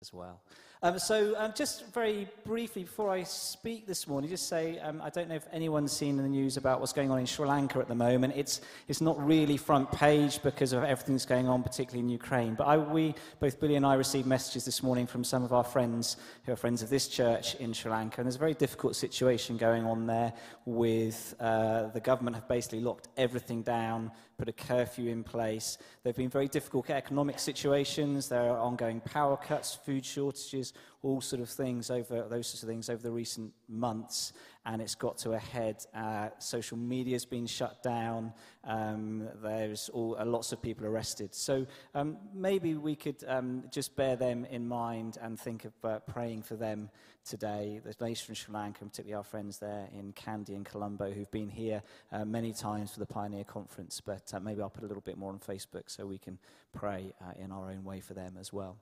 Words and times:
as 0.00 0.12
well. 0.12 0.40
Um, 0.80 0.96
so, 0.96 1.34
um, 1.36 1.52
just 1.56 1.92
very 1.92 2.28
briefly, 2.44 2.84
before 2.84 3.10
I 3.10 3.24
speak 3.24 3.88
this 3.88 4.06
morning, 4.06 4.30
just 4.30 4.48
say 4.48 4.78
um, 4.78 5.02
I 5.02 5.10
don't 5.10 5.28
know 5.28 5.34
if 5.34 5.48
anyone's 5.52 5.90
seen 5.90 6.16
the 6.16 6.22
news 6.22 6.56
about 6.56 6.78
what's 6.78 6.92
going 6.92 7.10
on 7.10 7.18
in 7.18 7.26
Sri 7.26 7.48
Lanka 7.48 7.80
at 7.80 7.88
the 7.88 7.96
moment. 7.96 8.34
It's, 8.36 8.60
it's 8.86 9.00
not 9.00 9.18
really 9.20 9.56
front 9.56 9.90
page 9.90 10.40
because 10.40 10.72
of 10.72 10.84
everything 10.84 11.16
that's 11.16 11.26
going 11.26 11.48
on, 11.48 11.64
particularly 11.64 12.04
in 12.04 12.08
Ukraine. 12.08 12.54
But 12.54 12.68
I, 12.68 12.76
we, 12.76 13.16
both 13.40 13.58
Billy 13.58 13.74
and 13.74 13.84
I, 13.84 13.94
received 13.94 14.28
messages 14.28 14.64
this 14.64 14.80
morning 14.80 15.08
from 15.08 15.24
some 15.24 15.42
of 15.42 15.52
our 15.52 15.64
friends 15.64 16.16
who 16.46 16.52
are 16.52 16.56
friends 16.56 16.80
of 16.80 16.90
this 16.90 17.08
church 17.08 17.56
in 17.56 17.72
Sri 17.72 17.90
Lanka. 17.90 18.20
And 18.20 18.26
there's 18.26 18.36
a 18.36 18.38
very 18.38 18.54
difficult 18.54 18.94
situation 18.94 19.56
going 19.56 19.84
on 19.84 20.06
there 20.06 20.32
with 20.64 21.34
uh, 21.40 21.88
the 21.88 22.00
government 22.00 22.36
have 22.36 22.46
basically 22.46 22.82
locked 22.82 23.08
everything 23.16 23.62
down 23.62 24.12
put 24.38 24.48
a 24.48 24.52
curfew 24.52 25.10
in 25.10 25.24
place. 25.24 25.78
There 26.04 26.10
have 26.10 26.16
been 26.16 26.30
very 26.30 26.46
difficult 26.46 26.88
economic 26.90 27.40
situations. 27.40 28.28
There 28.28 28.48
are 28.48 28.58
ongoing 28.58 29.00
power 29.00 29.36
cuts, 29.36 29.74
food 29.74 30.04
shortages, 30.04 30.67
all 31.02 31.20
sort 31.20 31.40
of 31.40 31.48
things 31.48 31.90
over 31.90 32.26
those 32.28 32.48
sorts 32.48 32.62
of 32.62 32.68
things 32.68 32.90
over 32.90 33.02
the 33.02 33.10
recent 33.10 33.52
months. 33.68 34.32
And 34.66 34.82
it's 34.82 34.94
got 34.94 35.16
to 35.18 35.32
a 35.32 35.38
head. 35.38 35.76
Uh, 35.94 36.28
social 36.38 36.76
media's 36.76 37.24
been 37.24 37.46
shut 37.46 37.82
down. 37.82 38.32
Um, 38.64 39.28
there's 39.42 39.88
all, 39.90 40.16
uh, 40.18 40.26
lots 40.26 40.52
of 40.52 40.60
people 40.60 40.86
arrested. 40.86 41.34
So 41.34 41.66
um, 41.94 42.18
maybe 42.34 42.74
we 42.74 42.94
could 42.94 43.24
um, 43.26 43.64
just 43.70 43.96
bear 43.96 44.16
them 44.16 44.44
in 44.44 44.68
mind 44.68 45.16
and 45.22 45.38
think 45.38 45.64
of 45.64 45.72
uh, 45.84 46.00
praying 46.00 46.42
for 46.42 46.56
them 46.56 46.90
today, 47.24 47.80
the 47.82 47.94
nation 48.04 48.26
from 48.26 48.34
Sri 48.34 48.52
Lanka, 48.52 48.80
and 48.82 48.90
particularly 48.90 49.16
our 49.16 49.24
friends 49.24 49.58
there 49.58 49.88
in 49.96 50.12
Kandy 50.12 50.54
and 50.54 50.66
Colombo, 50.66 51.10
who've 51.12 51.30
been 51.30 51.48
here 51.48 51.82
uh, 52.12 52.24
many 52.24 52.52
times 52.52 52.92
for 52.92 52.98
the 52.98 53.06
Pioneer 53.06 53.44
Conference. 53.44 54.02
But 54.04 54.32
uh, 54.34 54.40
maybe 54.40 54.60
I'll 54.60 54.70
put 54.70 54.84
a 54.84 54.86
little 54.86 55.02
bit 55.02 55.16
more 55.16 55.32
on 55.32 55.38
Facebook 55.38 55.84
so 55.86 56.06
we 56.06 56.18
can 56.18 56.38
pray 56.72 57.14
in 57.38 57.52
our 57.52 57.70
own 57.70 57.84
way 57.84 58.00
for 58.00 58.14
them 58.14 58.36
as 58.38 58.52
well. 58.52 58.76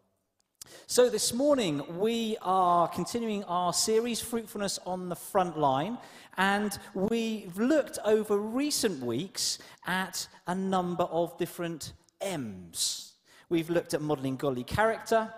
So, 0.87 1.11
this 1.11 1.33
morning 1.33 1.99
we 1.99 2.37
are 2.43 2.89
continuing 2.89 3.45
our 3.45 3.73
series, 3.73 4.21
Fruitfulness 4.21 4.79
on 4.87 5.09
the 5.09 5.17
Front 5.17 5.59
Line, 5.59 5.99
and 6.37 6.79
we've 6.95 7.57
looked 7.59 7.99
over 8.05 8.39
recent 8.39 9.03
weeks 9.03 9.59
at 9.87 10.29
a 10.47 10.55
number 10.55 11.05
of 11.05 11.37
different 11.39 11.93
M's. 12.21 13.15
We've 13.49 13.71
looked 13.71 13.95
at 13.95 14.01
modeling 14.01 14.37
godly 14.37 14.65
character, 14.65 15.33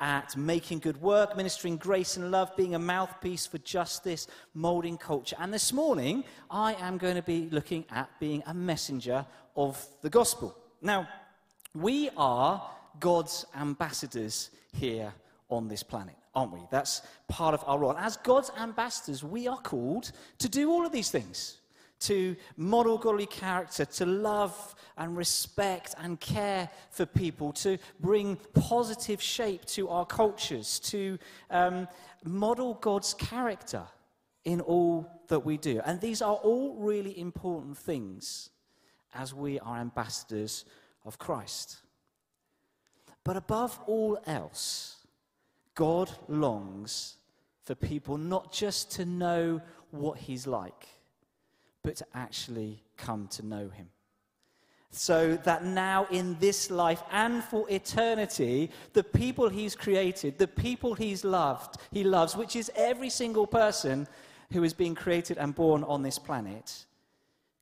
at 0.00 0.36
making 0.36 0.80
good 0.80 1.00
work, 1.00 1.36
ministering 1.36 1.76
grace 1.76 2.16
and 2.16 2.30
love, 2.30 2.56
being 2.56 2.74
a 2.74 2.78
mouthpiece 2.78 3.46
for 3.46 3.58
justice, 3.58 4.26
molding 4.54 4.98
culture. 4.98 5.36
And 5.38 5.52
this 5.52 5.72
morning, 5.72 6.24
I 6.50 6.74
am 6.74 6.98
going 6.98 7.16
to 7.16 7.22
be 7.22 7.48
looking 7.50 7.84
at 7.90 8.10
being 8.20 8.42
a 8.46 8.54
messenger 8.54 9.24
of 9.56 9.86
the 10.02 10.10
gospel. 10.10 10.56
Now, 10.82 11.08
we 11.74 12.10
are 12.16 12.70
God's 13.00 13.46
ambassadors 13.58 14.50
here 14.72 15.12
on 15.50 15.68
this 15.68 15.82
planet, 15.82 16.16
aren't 16.34 16.52
we? 16.52 16.60
That's 16.70 17.02
part 17.28 17.54
of 17.54 17.62
our 17.66 17.78
role. 17.78 17.96
As 17.96 18.16
God's 18.16 18.50
ambassadors, 18.58 19.22
we 19.22 19.46
are 19.48 19.58
called 19.58 20.12
to 20.38 20.48
do 20.48 20.70
all 20.70 20.84
of 20.84 20.92
these 20.92 21.10
things 21.10 21.58
to 22.00 22.36
model 22.56 22.98
godly 22.98 23.26
character, 23.26 23.84
to 23.84 24.04
love 24.04 24.74
and 24.98 25.16
respect 25.16 25.94
and 25.98 26.20
care 26.20 26.68
for 26.90 27.06
people, 27.06 27.52
to 27.52 27.78
bring 28.00 28.36
positive 28.52 29.22
shape 29.22 29.64
to 29.64 29.88
our 29.88 30.04
cultures, 30.04 30.78
to 30.80 31.18
um, 31.50 31.88
model 32.24 32.74
God's 32.74 33.14
character 33.14 33.82
in 34.44 34.60
all 34.60 35.08
that 35.28 35.40
we 35.40 35.56
do. 35.56 35.80
And 35.84 36.00
these 36.00 36.20
are 36.20 36.34
all 36.34 36.74
really 36.74 37.18
important 37.18 37.78
things 37.78 38.50
as 39.14 39.32
we 39.32 39.58
are 39.60 39.78
ambassadors 39.78 40.66
of 41.04 41.18
Christ. 41.18 41.78
But 43.24 43.36
above 43.36 43.80
all 43.86 44.18
else, 44.26 44.96
God 45.74 46.10
longs 46.28 47.16
for 47.62 47.74
people 47.74 48.18
not 48.18 48.52
just 48.52 48.92
to 48.92 49.04
know 49.04 49.60
what 49.90 50.18
He's 50.18 50.46
like 50.46 50.86
but 51.84 51.96
to 51.96 52.06
actually 52.14 52.82
come 52.96 53.28
to 53.28 53.46
know 53.46 53.68
him. 53.68 53.90
So 54.90 55.36
that 55.44 55.64
now 55.64 56.06
in 56.10 56.36
this 56.40 56.70
life 56.70 57.02
and 57.10 57.44
for 57.44 57.68
eternity, 57.68 58.70
the 58.92 59.04
people 59.04 59.48
he's 59.48 59.76
created, 59.76 60.38
the 60.38 60.48
people 60.48 60.94
he's 60.94 61.24
loved, 61.24 61.76
he 61.92 62.04
loves, 62.04 62.36
which 62.36 62.56
is 62.56 62.70
every 62.74 63.10
single 63.10 63.46
person 63.46 64.08
who 64.52 64.62
is 64.64 64.72
being 64.72 64.94
created 64.94 65.36
and 65.36 65.54
born 65.54 65.84
on 65.84 66.02
this 66.02 66.18
planet, 66.18 66.86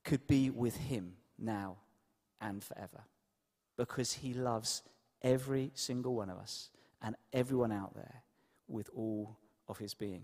could 0.03 0.25
be 0.27 0.51
with 0.51 0.77
him 0.77 1.13
now 1.39 1.75
and 2.39 2.63
forever. 2.63 3.01
Because 3.77 4.13
he 4.13 4.33
loves 4.33 4.83
every 5.23 5.71
single 5.73 6.15
one 6.15 6.29
of 6.29 6.37
us 6.37 6.69
and 7.01 7.15
everyone 7.31 7.71
out 7.71 7.93
there 7.95 8.23
with 8.67 8.89
all 8.95 9.37
of 9.67 9.77
his 9.77 9.93
being. 9.93 10.23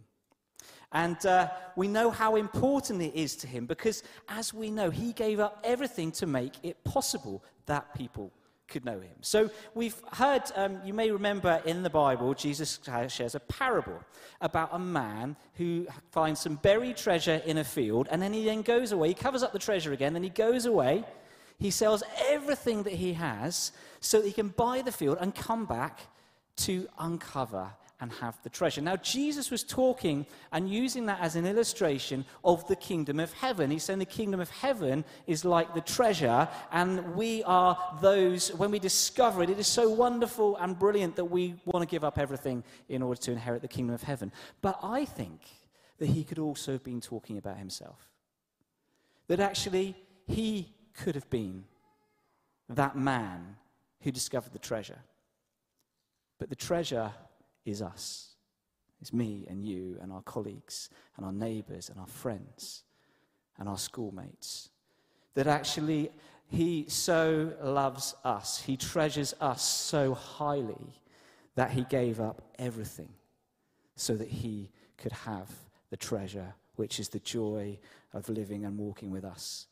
And 0.92 1.24
uh, 1.26 1.50
we 1.76 1.88
know 1.88 2.10
how 2.10 2.36
important 2.36 3.02
it 3.02 3.16
is 3.16 3.36
to 3.38 3.48
him 3.48 3.66
because, 3.66 4.04
as 4.28 4.54
we 4.54 4.72
know, 4.72 4.90
he 4.90 5.14
gave 5.14 5.40
up 5.40 5.60
everything 5.64 6.12
to 6.14 6.26
make 6.26 6.54
it 6.64 6.84
possible 6.84 7.44
that 7.68 7.94
people 7.94 8.34
could 8.68 8.86
know 8.86 9.00
him. 9.00 9.16
So 9.22 9.50
we've 9.74 10.00
heard, 10.14 10.44
um, 10.56 10.80
you 10.86 10.94
may 10.94 11.12
remember 11.12 11.62
in 11.66 11.84
the 11.84 11.90
Bible, 11.90 12.34
Jesus 12.34 12.80
shares 13.08 13.36
a 13.36 13.40
parable 13.40 14.00
about 14.42 14.70
a 14.72 14.80
man 14.80 15.36
who 15.56 15.88
finds 16.12 16.40
some 16.40 16.56
buried 16.56 16.98
treasure 16.98 17.42
in 17.46 17.58
a 17.58 17.64
field, 17.64 18.08
and 18.12 18.22
then 18.22 18.31
he 18.34 18.46
then 18.46 18.62
goes 18.62 18.92
away. 18.92 19.10
He 19.10 19.14
covers 19.14 19.44
up 19.44 19.54
the 19.54 19.60
treasure 19.60 19.92
again, 19.94 20.14
then 20.14 20.24
he 20.24 20.30
goes 20.30 20.66
away. 20.66 21.04
He 21.59 21.72
sells 21.72 22.03
everything 22.28 22.84
that 22.84 22.94
he 22.94 23.14
has 23.14 23.72
so 24.00 24.22
that 24.22 24.28
he 24.28 24.34
can 24.34 24.50
buy 24.50 24.81
the 24.81 24.92
field 24.92 25.18
and 25.20 25.36
come 25.36 25.66
back 25.66 26.00
to 26.58 26.88
uncover 26.97 27.70
and 28.02 28.14
have 28.14 28.42
the 28.44 28.50
treasure. 28.50 28.80
Now, 28.81 28.96
Jesus 28.96 29.52
was 29.52 29.62
talking 29.62 30.25
and 30.53 30.69
using 30.69 31.06
that 31.08 31.19
as 31.19 31.36
an 31.36 31.46
illustration 31.46 32.24
of 32.46 32.66
the 32.68 32.75
kingdom 32.78 33.19
of 33.19 33.34
heaven. 33.34 33.72
He's 33.72 33.84
saying 33.84 34.00
the 34.00 34.06
kingdom 34.06 34.40
of 34.40 34.50
heaven 34.50 35.03
is 35.28 35.44
like 35.44 35.74
the 35.74 35.81
treasure, 35.81 36.48
and 36.72 37.16
we 37.16 37.44
are 37.44 37.78
those, 38.02 38.53
when 38.56 38.72
we 38.72 38.80
discover 38.80 39.44
it, 39.44 39.50
it 39.50 39.59
is 39.59 39.68
so 39.68 39.90
wonderful 39.90 40.56
and 40.58 40.80
brilliant 40.80 41.18
that 41.18 41.25
we 41.25 41.56
want 41.66 41.88
to 41.88 41.92
give 41.92 42.06
up 42.06 42.18
everything 42.18 42.64
in 42.88 43.02
order 43.02 43.19
to 43.19 43.31
inherit 43.34 43.62
the 43.62 43.68
kingdom 43.68 43.94
of 43.94 44.03
heaven. 44.03 44.31
But 44.62 44.80
I 44.81 45.03
think 45.03 45.42
that 45.98 46.08
he 46.08 46.24
could 46.24 46.40
also 46.40 46.72
have 46.72 46.84
been 46.86 47.02
talking 47.02 47.38
about 47.38 47.58
himself. 47.58 48.00
That 49.28 49.42
actually, 49.42 49.98
he 50.25 50.74
could 51.00 51.16
have 51.16 51.30
been 51.30 51.64
that 52.68 52.98
man 52.98 53.56
who 54.02 54.12
discovered 54.12 54.54
the 54.54 54.60
treasure. 54.60 55.00
But 56.38 56.50
the 56.50 56.56
treasure 56.56 57.12
is 57.66 57.82
us. 57.82 58.36
It's 59.02 59.14
me 59.14 59.46
and 59.50 59.66
you 59.66 59.98
and 60.02 60.12
our 60.12 60.22
colleagues 60.22 60.90
and 61.16 61.26
our 61.26 61.32
neighbors 61.32 61.90
and 61.90 62.00
our 62.00 62.08
friends 62.08 62.84
and 63.58 63.70
our 63.70 63.78
schoolmates. 63.78 64.70
That 65.36 65.48
actually 65.48 66.12
he 66.48 66.86
so 66.90 67.54
loves 67.62 68.16
us, 68.24 68.62
he 68.62 68.76
treasures 68.76 69.34
us 69.40 69.64
so 69.64 70.14
highly 70.14 71.02
that 71.56 71.72
he 71.72 71.86
gave 71.86 72.20
up 72.20 72.42
everything 72.58 73.10
so 73.96 74.16
that 74.16 74.28
he 74.28 74.70
could 74.98 75.12
have 75.12 75.50
the 75.92 75.98
treasure, 75.98 76.54
which 76.76 77.00
is 77.00 77.10
the 77.10 77.20
joy 77.20 77.78
of 78.14 78.28
living 78.28 78.66
and 78.66 78.78
walking 78.78 79.12
with 79.12 79.24
us 79.24 79.68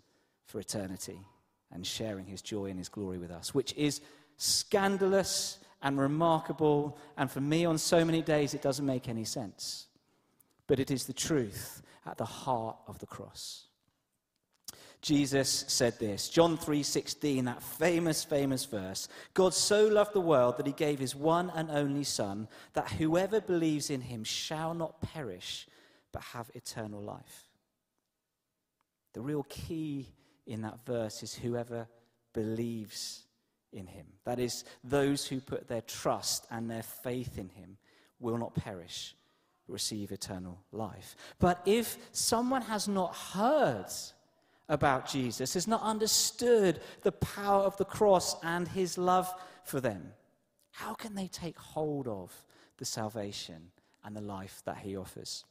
for 0.48 0.60
eternity 0.60 1.20
and 1.72 1.86
sharing 1.86 2.26
his 2.26 2.42
joy 2.42 2.66
and 2.66 2.80
his 2.80 2.90
glory 2.90 3.18
with 3.18 3.32
us, 3.32 3.54
which 3.54 3.74
is 3.76 4.02
scandalous 4.38 5.60
and 5.82 6.00
remarkable. 6.00 6.98
And 7.18 7.30
for 7.30 7.42
me, 7.42 7.66
on 7.66 7.78
so 7.78 8.04
many 8.04 8.22
days, 8.22 8.54
it 8.54 8.62
doesn't 8.62 8.86
make 8.86 9.08
any 9.08 9.26
sense. 9.26 9.88
But 10.66 10.80
it 10.80 10.90
is 10.90 11.06
the 11.06 11.14
truth 11.14 11.82
at 12.06 12.18
the 12.18 12.26
heart 12.26 12.78
of 12.88 13.00
the 13.00 13.06
cross. 13.06 13.66
Jesus 15.02 15.66
said 15.68 16.00
this, 16.00 16.28
John 16.28 16.58
3:16, 16.58 17.46
that 17.46 17.62
famous 17.62 18.24
famous 18.24 18.66
verse. 18.66 19.08
God 19.34 19.54
so 19.54 19.88
loved 19.88 20.14
the 20.14 20.22
world 20.22 20.58
that 20.58 20.66
he 20.66 20.74
gave 20.74 20.98
his 21.00 21.16
one 21.16 21.52
and 21.52 21.70
only 21.70 22.04
son 22.04 22.48
that 22.74 22.92
whoever 22.94 23.40
believes 23.40 23.90
in 23.90 24.02
him 24.02 24.24
shall 24.24 24.74
not 24.74 25.00
perish 25.02 25.68
but 26.12 26.24
have 26.24 26.50
eternal 26.56 27.02
life. 27.02 27.48
The 29.14 29.22
real 29.22 29.44
key 29.44 30.14
in 30.48 30.62
that 30.62 30.84
verse 30.86 31.22
is 31.22 31.36
whoever 31.36 31.88
believes 32.34 33.26
in 33.74 33.86
him. 33.86 34.06
That 34.26 34.40
is, 34.40 34.64
those 34.84 35.28
who 35.28 35.40
put 35.40 35.68
their 35.68 35.82
trust 35.82 36.48
and 36.50 36.70
their 36.70 36.84
faith 36.84 37.38
in 37.38 37.50
him 37.50 37.78
will 38.20 38.38
not 38.38 38.56
perish, 38.56 39.16
receive 39.68 40.12
eternal 40.12 40.60
life. 40.72 41.16
But 41.40 41.62
if 41.66 41.98
someone 42.12 42.64
has 42.64 42.88
not 42.88 43.16
heard 43.16 43.88
about 44.70 45.08
Jesus, 45.08 45.54
has 45.54 45.68
not 45.68 45.82
understood 45.82 46.80
the 47.04 47.12
power 47.12 47.64
of 47.64 47.78
the 47.78 47.86
cross 47.86 48.36
and 48.44 48.68
his 48.68 48.98
love 48.98 49.32
for 49.64 49.80
them, 49.80 50.14
how 50.72 50.94
can 50.94 51.16
they 51.16 51.28
take 51.28 51.58
hold 51.58 52.08
of 52.08 52.32
the 52.78 52.86
salvation 52.86 53.72
and 54.04 54.16
the 54.16 54.22
life 54.22 54.62
that 54.66 54.78
he 54.78 54.96
offers? 54.96 55.44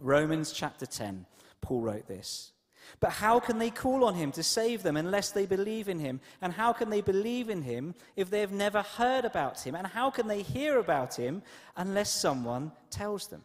Romans 0.00 0.52
chapter 0.52 0.86
10, 0.86 1.26
Paul 1.60 1.80
wrote 1.80 2.06
this. 2.06 2.52
But 3.00 3.10
how 3.12 3.40
can 3.40 3.58
they 3.58 3.70
call 3.70 4.04
on 4.04 4.14
him 4.14 4.32
to 4.32 4.42
save 4.42 4.82
them 4.82 4.96
unless 4.96 5.30
they 5.30 5.46
believe 5.46 5.88
in 5.88 5.98
him? 5.98 6.20
And 6.40 6.52
how 6.52 6.72
can 6.72 6.90
they 6.90 7.00
believe 7.00 7.50
in 7.50 7.62
him 7.62 7.94
if 8.16 8.30
they 8.30 8.40
have 8.40 8.52
never 8.52 8.82
heard 8.82 9.24
about 9.24 9.60
him? 9.60 9.74
And 9.74 9.86
how 9.86 10.10
can 10.10 10.28
they 10.28 10.42
hear 10.42 10.78
about 10.78 11.14
him 11.14 11.42
unless 11.76 12.10
someone 12.10 12.72
tells 12.90 13.28
them? 13.28 13.44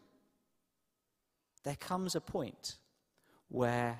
There 1.63 1.75
comes 1.75 2.15
a 2.15 2.21
point 2.21 2.77
where 3.49 3.99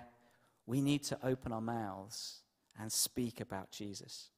we 0.65 0.81
need 0.81 1.03
to 1.03 1.17
open 1.23 1.51
our 1.51 1.61
mouths 1.61 2.41
and 2.79 2.91
speak 2.91 3.41
about 3.41 3.71
Jesus. 3.71 4.29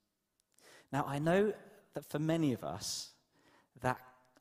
Now, 0.92 1.06
I 1.08 1.20
know 1.20 1.54
that 1.94 2.06
for 2.06 2.20
many 2.20 2.54
of 2.54 2.64
us, 2.64 3.12
that 3.82 4.00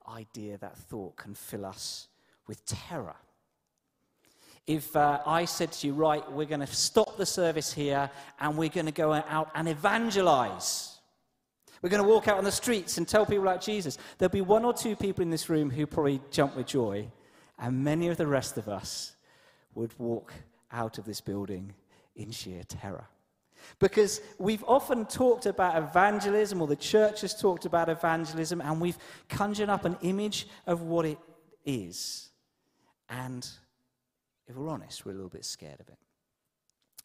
idea, 0.08 0.58
that 0.58 0.76
thought 0.76 1.16
can 1.16 1.34
fill 1.34 1.66
us 1.66 2.08
with 2.46 2.64
terror. 2.64 3.16
If 4.68 4.94
uh, 4.94 5.20
I 5.24 5.46
said 5.46 5.72
to 5.72 5.86
you, 5.86 5.94
right, 5.94 6.30
we're 6.30 6.44
going 6.44 6.60
to 6.60 6.66
stop 6.66 7.16
the 7.16 7.24
service 7.24 7.72
here 7.72 8.10
and 8.38 8.54
we're 8.58 8.68
going 8.68 8.84
to 8.84 8.92
go 8.92 9.14
out 9.14 9.50
and 9.54 9.66
evangelize. 9.66 10.98
We're 11.80 11.88
going 11.88 12.02
to 12.02 12.08
walk 12.08 12.28
out 12.28 12.36
on 12.36 12.44
the 12.44 12.52
streets 12.52 12.98
and 12.98 13.08
tell 13.08 13.24
people 13.24 13.44
about 13.44 13.62
Jesus. 13.62 13.96
There'll 14.18 14.30
be 14.30 14.42
one 14.42 14.66
or 14.66 14.74
two 14.74 14.94
people 14.94 15.22
in 15.22 15.30
this 15.30 15.48
room 15.48 15.70
who 15.70 15.86
probably 15.86 16.20
jump 16.30 16.54
with 16.54 16.66
joy, 16.66 17.08
and 17.58 17.82
many 17.82 18.08
of 18.08 18.18
the 18.18 18.26
rest 18.26 18.58
of 18.58 18.68
us 18.68 19.16
would 19.74 19.98
walk 19.98 20.34
out 20.70 20.98
of 20.98 21.06
this 21.06 21.22
building 21.22 21.72
in 22.14 22.30
sheer 22.30 22.62
terror. 22.64 23.06
Because 23.78 24.20
we've 24.38 24.64
often 24.68 25.06
talked 25.06 25.46
about 25.46 25.82
evangelism, 25.82 26.60
or 26.60 26.66
the 26.66 26.76
church 26.76 27.22
has 27.22 27.34
talked 27.40 27.64
about 27.64 27.88
evangelism, 27.88 28.60
and 28.60 28.82
we've 28.82 28.98
conjured 29.30 29.70
up 29.70 29.86
an 29.86 29.96
image 30.02 30.46
of 30.66 30.82
what 30.82 31.06
it 31.06 31.18
is. 31.64 32.28
And 33.08 33.48
if 34.48 34.56
we're 34.56 34.68
honest, 34.68 35.04
we're 35.04 35.12
a 35.12 35.14
little 35.14 35.28
bit 35.28 35.44
scared 35.44 35.80
of 35.80 35.88
it. 35.88 35.98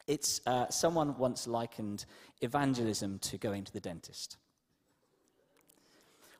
It's, 0.06 0.40
uh, 0.46 0.68
someone 0.70 1.16
once 1.18 1.46
likened 1.46 2.06
evangelism 2.40 3.18
to 3.20 3.38
going 3.38 3.64
to 3.64 3.72
the 3.72 3.80
dentist. 3.80 4.36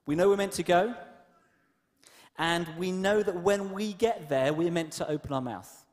We 0.06 0.16
know 0.16 0.28
we're 0.28 0.36
meant 0.36 0.52
to 0.52 0.62
go, 0.62 0.94
and 2.36 2.66
we 2.78 2.90
know 2.92 3.22
that 3.22 3.42
when 3.42 3.72
we 3.72 3.92
get 3.92 4.28
there, 4.28 4.52
we're 4.52 4.70
meant 4.70 4.92
to 4.94 5.08
open 5.08 5.32
our 5.32 5.40
mouth. 5.40 5.86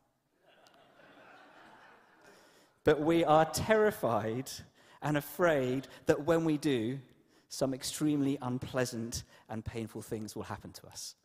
But 2.83 2.99
we 2.99 3.23
are 3.23 3.45
terrified 3.45 4.49
and 5.01 5.17
afraid 5.17 5.87
that 6.07 6.25
when 6.25 6.43
we 6.45 6.57
do, 6.57 6.99
some 7.47 7.73
extremely 7.73 8.37
unpleasant 8.41 9.23
and 9.49 9.63
painful 9.63 10.01
things 10.01 10.35
will 10.35 10.43
happen 10.43 10.71
to 10.71 10.87
us. 10.87 11.15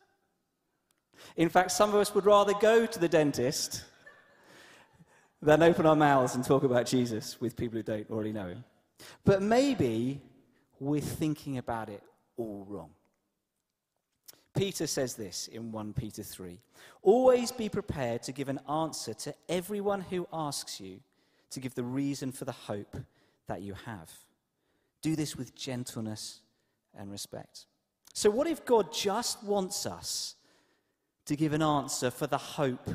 In 1.35 1.49
fact, 1.49 1.71
some 1.71 1.89
of 1.89 1.95
us 1.95 2.13
would 2.15 2.25
rather 2.25 2.53
go 2.53 2.85
to 2.85 2.99
the 2.99 3.07
dentist 3.07 3.83
than 5.41 5.61
open 5.61 5.85
our 5.85 5.95
mouths 5.95 6.35
and 6.35 6.43
talk 6.43 6.63
about 6.63 6.85
Jesus 6.85 7.39
with 7.39 7.55
people 7.55 7.77
who 7.77 7.83
don't 7.83 8.09
already 8.09 8.33
know 8.33 8.47
him. 8.47 8.63
But 9.23 9.41
maybe 9.41 10.21
we're 10.79 11.01
thinking 11.01 11.57
about 11.57 11.89
it 11.89 12.01
all 12.37 12.65
wrong. 12.67 12.89
Peter 14.55 14.87
says 14.87 15.13
this 15.13 15.47
in 15.47 15.71
1 15.71 15.93
Peter 15.93 16.23
3 16.23 16.59
Always 17.03 17.51
be 17.51 17.69
prepared 17.69 18.23
to 18.23 18.31
give 18.31 18.49
an 18.49 18.59
answer 18.69 19.13
to 19.13 19.33
everyone 19.47 20.01
who 20.01 20.27
asks 20.33 20.81
you 20.81 20.99
to 21.51 21.59
give 21.59 21.75
the 21.75 21.83
reason 21.83 22.31
for 22.31 22.45
the 22.45 22.51
hope 22.51 22.97
that 23.47 23.61
you 23.61 23.75
have. 23.85 24.11
Do 25.01 25.15
this 25.15 25.35
with 25.35 25.55
gentleness 25.55 26.41
and 26.97 27.11
respect. 27.11 27.67
So, 28.13 28.29
what 28.29 28.47
if 28.47 28.65
God 28.65 28.91
just 28.91 29.43
wants 29.43 29.85
us 29.85 30.35
to 31.27 31.35
give 31.35 31.53
an 31.53 31.61
answer 31.61 32.09
for 32.11 32.27
the 32.27 32.37
hope 32.37 32.89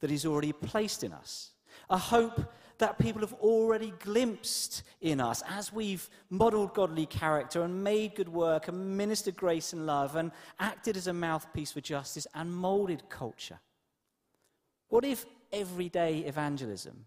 that 0.00 0.10
He's 0.10 0.26
already 0.26 0.52
placed 0.52 1.02
in 1.02 1.12
us? 1.12 1.50
A 1.90 1.98
hope 1.98 2.52
that 2.78 2.98
people 2.98 3.20
have 3.20 3.32
already 3.34 3.92
glimpsed 4.00 4.82
in 5.00 5.20
us 5.20 5.42
as 5.48 5.72
we've 5.72 6.08
modeled 6.30 6.74
godly 6.74 7.06
character 7.06 7.62
and 7.62 7.82
made 7.82 8.14
good 8.14 8.28
work 8.28 8.68
and 8.68 8.96
ministered 8.96 9.36
grace 9.36 9.72
and 9.72 9.86
love 9.86 10.16
and 10.16 10.30
acted 10.60 10.96
as 10.96 11.06
a 11.06 11.12
mouthpiece 11.12 11.72
for 11.72 11.80
justice 11.80 12.26
and 12.34 12.52
molded 12.52 13.08
culture. 13.08 13.58
What 14.88 15.04
if 15.04 15.26
everyday 15.52 16.20
evangelism 16.20 17.06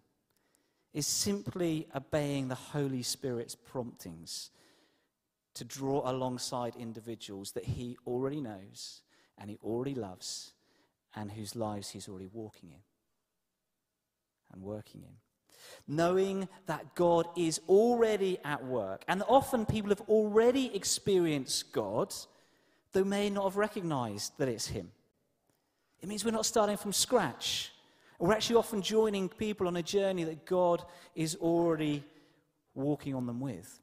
is 0.93 1.07
simply 1.07 1.87
obeying 1.95 2.49
the 2.49 2.55
Holy 2.55 3.01
Spirit's 3.01 3.55
promptings 3.55 4.51
to 5.53 5.63
draw 5.63 6.09
alongside 6.09 6.75
individuals 6.75 7.53
that 7.53 7.65
He 7.65 7.97
already 8.05 8.41
knows 8.41 9.01
and 9.37 9.49
He 9.49 9.57
already 9.63 9.95
loves 9.95 10.53
and 11.15 11.31
whose 11.31 11.55
lives 11.55 11.89
He's 11.89 12.07
already 12.07 12.29
walking 12.31 12.69
in 12.71 12.81
and 14.53 14.61
working 14.61 15.03
in. 15.03 15.15
Knowing 15.87 16.47
that 16.65 16.95
God 16.95 17.27
is 17.37 17.61
already 17.69 18.39
at 18.43 18.65
work, 18.65 19.03
and 19.07 19.21
that 19.21 19.27
often 19.27 19.65
people 19.65 19.89
have 19.89 20.01
already 20.01 20.75
experienced 20.75 21.71
God, 21.71 22.13
though 22.93 23.03
may 23.03 23.29
not 23.29 23.43
have 23.43 23.57
recognized 23.57 24.33
that 24.37 24.47
it's 24.47 24.67
Him. 24.67 24.91
It 26.01 26.09
means 26.09 26.25
we're 26.25 26.31
not 26.31 26.47
starting 26.47 26.77
from 26.77 26.93
scratch. 26.93 27.71
We're 28.17 28.33
actually 28.33 28.57
often 28.57 28.81
joining 28.81 29.29
people 29.29 29.67
on 29.67 29.75
a 29.77 29.83
journey 29.83 30.23
that 30.23 30.45
God 30.45 30.83
is 31.15 31.35
already 31.35 32.03
walking 32.73 33.15
on 33.15 33.25
them 33.25 33.39
with. 33.39 33.80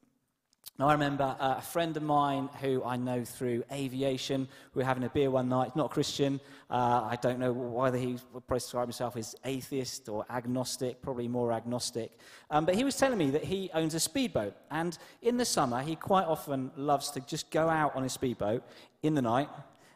Now, 0.78 0.86
I 0.86 0.92
remember 0.92 1.36
uh, 1.40 1.56
a 1.58 1.60
friend 1.60 1.96
of 1.96 2.04
mine 2.04 2.48
who 2.60 2.84
I 2.84 2.96
know 2.96 3.25
through 3.25 3.64
aviation. 3.72 4.46
We 4.75 4.80
were 4.82 4.86
having 4.86 5.02
a 5.02 5.08
beer 5.08 5.28
one 5.28 5.48
night, 5.48 5.75
not 5.75 5.90
Christian. 5.90 6.40
Uh, 6.70 7.08
I 7.10 7.19
don't 7.20 7.40
know 7.40 7.52
whether 7.52 7.98
he 7.98 8.16
would 8.32 8.46
describe 8.46 8.86
himself 8.86 9.16
as 9.16 9.34
atheist 9.44 10.08
or 10.08 10.25
agnostic, 10.30 11.02
probably 11.02 11.26
more 11.26 11.52
agnostic. 11.52 12.12
Um, 12.48 12.64
but 12.64 12.76
he 12.76 12.84
was 12.84 12.96
telling 12.96 13.19
me 13.19 13.30
that 13.30 13.42
he 13.42 13.70
owns 13.75 13.94
a 13.94 13.98
speedboat. 13.98 14.54
And 14.70 14.96
in 15.20 15.36
the 15.36 15.44
summer, 15.44 15.82
he 15.82 15.96
quite 15.96 16.26
often 16.26 16.70
loves 16.76 17.10
to 17.10 17.20
just 17.22 17.50
go 17.50 17.69
out 17.69 17.96
on 17.96 18.04
his 18.04 18.12
speedboat 18.12 18.62
in 19.02 19.16
the 19.16 19.22
night, 19.22 19.48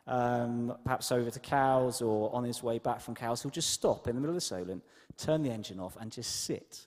um, 0.09 0.77
perhaps 0.83 1.13
over 1.13 1.31
to 1.31 1.39
Cowes 1.39 2.03
or 2.03 2.35
on 2.35 2.43
his 2.43 2.61
way 2.61 2.81
back 2.81 3.01
from 3.01 3.15
Cowes. 3.15 3.41
He'll 3.41 3.53
just 3.53 3.71
stop 3.71 4.09
in 4.09 4.17
the 4.17 4.21
middle 4.21 4.35
of 4.35 4.37
the 4.37 4.41
Solent, 4.41 4.83
turn 5.17 5.45
the 5.45 5.51
engine 5.51 5.79
off, 5.79 5.97
and 6.01 6.11
just 6.11 6.43
sit 6.45 6.87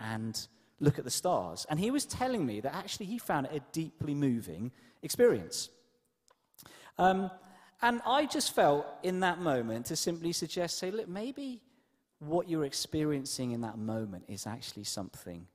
and 0.00 0.48
look 0.80 0.98
at 0.98 1.04
the 1.04 1.10
stars. 1.10 1.66
And 1.68 1.80
he 1.80 1.90
was 1.90 2.04
telling 2.04 2.44
me 2.44 2.60
that 2.60 2.74
actually 2.74 3.06
he 3.06 3.18
found 3.18 3.46
it 3.46 3.52
a 3.54 3.60
deeply 3.72 4.14
moving 4.14 4.72
experience. 5.02 5.70
Um, 6.98 7.30
and 7.82 8.00
I 8.06 8.26
just 8.26 8.54
felt 8.54 8.86
in 9.02 9.20
that 9.20 9.40
moment 9.40 9.86
to 9.86 9.96
simply 9.96 10.32
suggest, 10.32 10.78
say, 10.78 10.90
look, 10.90 11.08
maybe 11.08 11.62
what 12.18 12.48
you're 12.48 12.64
experiencing 12.64 13.52
in 13.52 13.60
that 13.60 13.78
moment 13.78 14.24
is 14.28 14.46
actually 14.46 14.84
something 14.84 15.46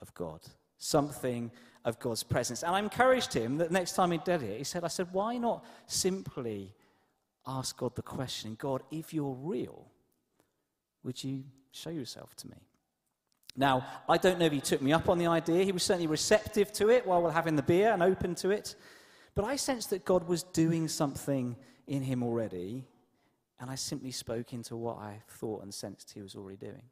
of 0.00 0.12
God, 0.14 0.40
something 0.78 1.50
of 1.84 1.98
God's 1.98 2.22
presence. 2.22 2.62
And 2.62 2.74
I 2.74 2.78
encouraged 2.78 3.32
him 3.34 3.58
that 3.58 3.70
next 3.70 3.92
time 3.92 4.10
he 4.10 4.18
did 4.18 4.42
it, 4.42 4.58
he 4.58 4.64
said, 4.64 4.84
I 4.84 4.88
said, 4.88 5.08
why 5.12 5.36
not 5.36 5.64
simply 5.86 6.74
ask 7.46 7.76
God 7.76 7.94
the 7.96 8.02
question, 8.02 8.56
God, 8.58 8.82
if 8.90 9.12
you're 9.12 9.34
real, 9.34 9.86
would 11.02 11.22
you 11.22 11.44
show 11.72 11.90
yourself 11.90 12.34
to 12.36 12.48
me? 12.48 12.56
Now, 13.56 13.84
I 14.08 14.16
don't 14.16 14.38
know 14.38 14.46
if 14.46 14.52
he 14.52 14.60
took 14.60 14.80
me 14.80 14.92
up 14.92 15.08
on 15.08 15.18
the 15.18 15.26
idea. 15.26 15.64
He 15.64 15.72
was 15.72 15.82
certainly 15.82 16.06
receptive 16.06 16.72
to 16.74 16.88
it 16.88 17.06
while 17.06 17.20
we 17.20 17.28
are 17.28 17.32
having 17.32 17.56
the 17.56 17.62
beer 17.62 17.92
and 17.92 18.02
open 18.02 18.34
to 18.36 18.50
it. 18.50 18.76
But 19.34 19.44
I 19.44 19.56
sensed 19.56 19.90
that 19.90 20.04
God 20.04 20.28
was 20.28 20.42
doing 20.42 20.88
something 20.88 21.56
in 21.86 22.02
him 22.02 22.22
already, 22.22 22.86
and 23.58 23.70
I 23.70 23.74
simply 23.74 24.12
spoke 24.12 24.52
into 24.52 24.76
what 24.76 24.98
I 24.98 25.22
thought 25.28 25.62
and 25.62 25.74
sensed 25.74 26.12
he 26.12 26.22
was 26.22 26.36
already 26.36 26.56
doing. 26.56 26.82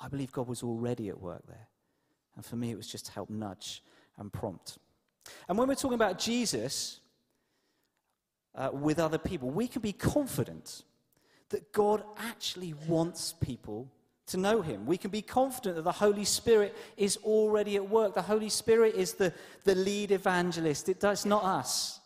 I 0.00 0.08
believe 0.08 0.32
God 0.32 0.48
was 0.48 0.62
already 0.62 1.08
at 1.08 1.20
work 1.20 1.46
there. 1.46 1.68
And 2.36 2.44
for 2.44 2.56
me, 2.56 2.70
it 2.70 2.76
was 2.76 2.86
just 2.86 3.06
to 3.06 3.12
help 3.12 3.30
nudge 3.30 3.82
and 4.16 4.32
prompt. 4.32 4.78
And 5.48 5.58
when 5.58 5.68
we're 5.68 5.74
talking 5.74 5.94
about 5.94 6.18
Jesus 6.18 7.00
uh, 8.54 8.70
with 8.72 8.98
other 8.98 9.18
people, 9.18 9.50
we 9.50 9.68
can 9.68 9.82
be 9.82 9.92
confident 9.92 10.84
that 11.48 11.72
God 11.72 12.04
actually 12.16 12.74
wants 12.86 13.32
people 13.32 13.90
to 14.28 14.36
know 14.36 14.62
Him. 14.62 14.86
We 14.86 14.96
can 14.96 15.10
be 15.10 15.22
confident 15.22 15.76
that 15.76 15.82
the 15.82 15.92
Holy 15.92 16.24
Spirit 16.24 16.76
is 16.96 17.18
already 17.18 17.76
at 17.76 17.88
work. 17.88 18.14
The 18.14 18.22
Holy 18.22 18.48
Spirit 18.48 18.94
is 18.94 19.14
the, 19.14 19.32
the 19.64 19.74
lead 19.74 20.10
evangelist, 20.10 20.88
it 20.88 21.00
does 21.00 21.26
not 21.26 21.44
us. 21.44 22.00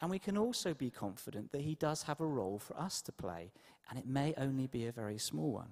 And 0.00 0.10
we 0.10 0.18
can 0.18 0.36
also 0.36 0.74
be 0.74 0.90
confident 0.90 1.52
that 1.52 1.60
He 1.60 1.76
does 1.76 2.02
have 2.02 2.20
a 2.20 2.26
role 2.26 2.58
for 2.58 2.76
us 2.78 3.00
to 3.02 3.12
play, 3.12 3.52
and 3.88 3.98
it 3.98 4.06
may 4.06 4.34
only 4.36 4.66
be 4.66 4.86
a 4.86 4.92
very 4.92 5.18
small 5.18 5.52
one. 5.52 5.70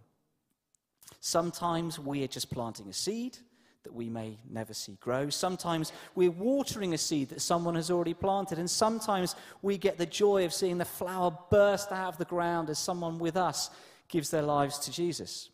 Sometimes 1.20 1.98
we 1.98 2.22
are 2.22 2.28
just 2.28 2.50
planting 2.50 2.88
a 2.88 2.92
seed 2.92 3.36
that 3.82 3.94
we 3.94 4.10
may 4.10 4.38
never 4.48 4.74
see 4.74 4.98
grow. 5.00 5.30
Sometimes 5.30 5.92
we're 6.14 6.30
watering 6.30 6.92
a 6.92 6.98
seed 6.98 7.30
that 7.30 7.40
someone 7.40 7.74
has 7.74 7.90
already 7.90 8.14
planted, 8.14 8.58
and 8.58 8.70
sometimes 8.70 9.34
we 9.62 9.78
get 9.78 9.96
the 9.96 10.06
joy 10.06 10.44
of 10.44 10.52
seeing 10.52 10.78
the 10.78 10.84
flower 10.84 11.36
burst 11.50 11.90
out 11.90 12.12
of 12.12 12.18
the 12.18 12.24
ground 12.26 12.68
as 12.68 12.78
someone 12.78 13.18
with 13.18 13.36
us 13.36 13.70
gives 14.10 14.30
their 14.30 14.42
lives 14.42 14.78
to 14.80 14.92
Jesus. 14.92 15.50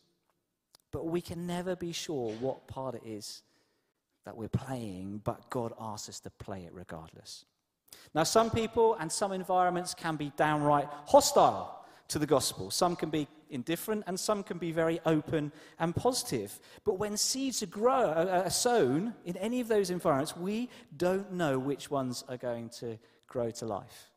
But 0.90 1.06
we 1.06 1.20
can 1.20 1.46
never 1.46 1.76
be 1.76 1.92
sure 1.92 2.32
what 2.40 2.66
part 2.66 2.94
it 2.94 3.02
is 3.04 3.42
that 4.25 4.36
we're 4.36 4.48
playing, 4.48 5.20
but 5.22 5.48
God 5.50 5.72
asks 5.80 6.08
us 6.08 6.20
to 6.20 6.30
play 6.30 6.64
it 6.64 6.72
regardless. 6.72 7.44
Now, 8.14 8.25
some 8.25 8.50
people 8.50 8.94
and 8.94 9.10
some 9.10 9.32
environments 9.32 9.94
can 9.94 10.16
be 10.16 10.32
downright 10.36 10.88
hostile 11.06 11.84
to 12.08 12.18
the 12.18 12.26
gospel. 12.26 12.70
Some 12.70 12.96
can 12.96 13.10
be 13.10 13.28
indifferent, 13.50 14.04
and 14.06 14.18
some 14.18 14.42
can 14.42 14.58
be 14.58 14.72
very 14.72 15.00
open 15.06 15.52
and 15.78 15.94
positive. 15.94 16.58
But 16.84 16.98
when 16.98 17.16
seeds 17.16 17.62
are, 17.62 17.66
grow, 17.66 17.92
uh, 17.92 18.26
uh, 18.28 18.42
are 18.46 18.50
sown 18.50 19.14
in 19.25 19.36
any 19.36 19.60
of 19.60 19.68
those 19.68 19.90
environments, 19.90 20.36
we 20.36 20.68
don't 20.96 21.32
know 21.32 21.58
which 21.58 21.90
ones 21.90 22.25
are 22.28 22.36
going 22.36 22.70
to 22.80 22.98
grow 23.28 23.50
to 23.52 23.66
life. 23.66 24.10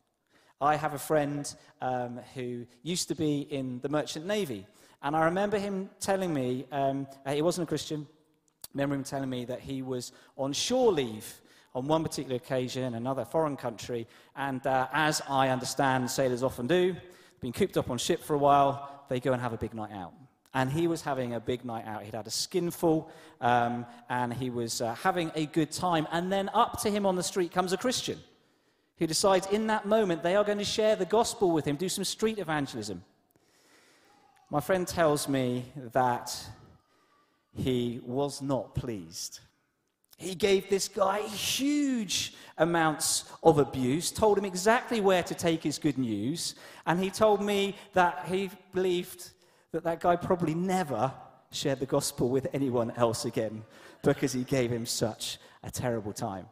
I 0.62 0.76
have 0.76 0.92
a 0.92 0.98
friend 0.98 1.52
um, 1.80 2.20
who 2.34 2.66
used 2.82 3.08
to 3.08 3.14
be 3.14 3.40
in 3.40 3.80
the 3.80 3.88
Merchant 3.88 4.26
Navy, 4.26 4.66
and 5.02 5.16
I 5.16 5.24
remember 5.24 5.58
him 5.58 5.88
telling 6.00 6.34
me, 6.34 6.66
um, 6.70 7.06
uh, 7.24 7.32
he 7.32 7.40
wasn't 7.40 7.66
a 7.66 7.68
Christian, 7.68 8.06
I 8.06 8.68
remember 8.74 8.96
him 8.96 9.04
telling 9.04 9.30
me 9.30 9.46
that 9.46 9.60
he 9.60 9.80
was 9.80 10.12
on 10.36 10.52
shore 10.52 10.92
leave 10.92 11.40
on 11.74 11.86
one 11.86 12.02
particular 12.02 12.36
occasion, 12.36 12.82
in 12.82 12.94
another 12.94 13.24
foreign 13.24 13.56
country, 13.56 14.06
and 14.36 14.66
uh, 14.66 14.88
as 14.92 15.22
I 15.30 15.48
understand 15.48 16.10
sailors 16.10 16.42
often 16.42 16.66
do, 16.66 16.94
been 17.40 17.52
cooped 17.52 17.78
up 17.78 17.88
on 17.88 17.96
ship 17.96 18.22
for 18.22 18.34
a 18.34 18.38
while, 18.38 19.06
they 19.08 19.18
go 19.18 19.32
and 19.32 19.40
have 19.40 19.54
a 19.54 19.58
big 19.58 19.72
night 19.72 19.92
out. 19.92 20.12
And 20.52 20.70
he 20.70 20.88
was 20.88 21.00
having 21.00 21.32
a 21.32 21.40
big 21.40 21.64
night 21.64 21.86
out. 21.86 22.02
He'd 22.02 22.14
had 22.14 22.26
a 22.26 22.30
skinful, 22.30 23.10
um, 23.40 23.86
and 24.10 24.34
he 24.34 24.50
was 24.50 24.82
uh, 24.82 24.94
having 24.96 25.30
a 25.34 25.46
good 25.46 25.70
time. 25.70 26.06
And 26.10 26.30
then 26.30 26.50
up 26.52 26.82
to 26.82 26.90
him 26.90 27.06
on 27.06 27.14
the 27.14 27.22
street 27.22 27.52
comes 27.52 27.72
a 27.72 27.76
Christian 27.78 28.18
who 29.00 29.06
decides 29.06 29.46
in 29.46 29.66
that 29.66 29.86
moment 29.86 30.22
they 30.22 30.36
are 30.36 30.44
going 30.44 30.58
to 30.58 30.64
share 30.64 30.94
the 30.94 31.06
gospel 31.06 31.50
with 31.50 31.64
him, 31.64 31.74
do 31.74 31.88
some 31.88 32.04
street 32.04 32.38
evangelism. 32.38 33.02
My 34.50 34.60
friend 34.60 34.86
tells 34.86 35.26
me 35.26 35.64
that 35.94 36.36
he 37.54 38.00
was 38.04 38.42
not 38.42 38.74
pleased. 38.74 39.40
He 40.18 40.34
gave 40.34 40.68
this 40.68 40.86
guy 40.86 41.22
huge 41.22 42.34
amounts 42.58 43.24
of 43.42 43.58
abuse, 43.58 44.10
told 44.10 44.36
him 44.36 44.44
exactly 44.44 45.00
where 45.00 45.22
to 45.22 45.34
take 45.34 45.62
his 45.62 45.78
good 45.78 45.96
news, 45.96 46.54
and 46.84 47.02
he 47.02 47.08
told 47.08 47.40
me 47.42 47.76
that 47.94 48.26
he 48.28 48.50
believed 48.74 49.30
that 49.72 49.82
that 49.84 50.00
guy 50.00 50.14
probably 50.14 50.54
never 50.54 51.10
shared 51.52 51.80
the 51.80 51.86
gospel 51.86 52.28
with 52.28 52.48
anyone 52.52 52.90
else 52.98 53.24
again 53.24 53.62
because 54.02 54.34
he 54.34 54.44
gave 54.44 54.70
him 54.70 54.84
such 54.84 55.38
a 55.62 55.70
terrible 55.70 56.12
time. 56.12 56.46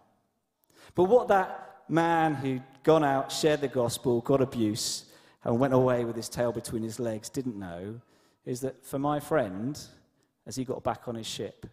But 0.95 1.05
what 1.05 1.28
that 1.28 1.69
man 1.88 2.35
who'd 2.35 2.62
gone 2.83 3.04
out, 3.04 3.30
shared 3.30 3.61
the 3.61 3.68
gospel, 3.68 4.21
got 4.21 4.40
abuse, 4.40 5.04
and 5.45 5.59
went 5.59 5.75
away 5.75 6.04
with 6.04 6.16
his 6.16 6.28
tail 6.28 6.52
between 6.52 6.83
his 6.83 6.99
legs 6.99 7.28
didn't 7.28 7.59
know 7.59 8.00
is 8.45 8.61
that 8.61 8.85
for 8.85 8.99
my 8.99 9.21
friend, 9.21 9.78
as 10.47 10.57
he 10.57 10.64
got 10.64 10.83
back 10.83 11.07
on 11.07 11.14
his 11.14 11.26
ship, 11.26 11.66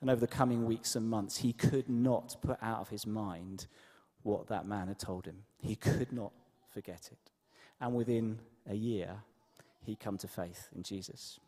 and 0.00 0.10
over 0.10 0.20
the 0.20 0.26
coming 0.26 0.64
weeks 0.64 0.96
and 0.96 1.08
months, 1.08 1.38
he 1.38 1.52
could 1.52 1.88
not 1.88 2.36
put 2.40 2.56
out 2.62 2.80
of 2.80 2.88
his 2.88 3.06
mind 3.06 3.66
what 4.22 4.46
that 4.48 4.66
man 4.66 4.88
had 4.88 4.98
told 4.98 5.26
him. 5.26 5.42
He 5.58 5.74
could 5.74 6.12
not 6.12 6.32
forget 6.72 7.08
it. 7.10 7.30
And 7.80 7.94
within 7.94 8.38
a 8.68 8.74
year, 8.74 9.16
he'd 9.84 9.98
come 9.98 10.18
to 10.18 10.28
faith 10.28 10.68
in 10.74 10.82
Jesus. 10.82 11.40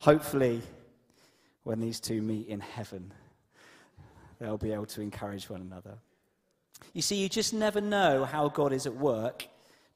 Hopefully, 0.00 0.62
when 1.62 1.80
these 1.80 2.00
two 2.00 2.22
meet 2.22 2.48
in 2.48 2.60
heaven, 2.60 3.12
they'll 4.38 4.58
be 4.58 4.72
able 4.72 4.86
to 4.86 5.00
encourage 5.00 5.48
one 5.48 5.60
another. 5.60 5.98
You 6.92 7.02
see, 7.02 7.16
you 7.16 7.28
just 7.28 7.54
never 7.54 7.80
know 7.80 8.24
how 8.24 8.48
God 8.48 8.72
is 8.72 8.86
at 8.86 8.94
work, 8.94 9.46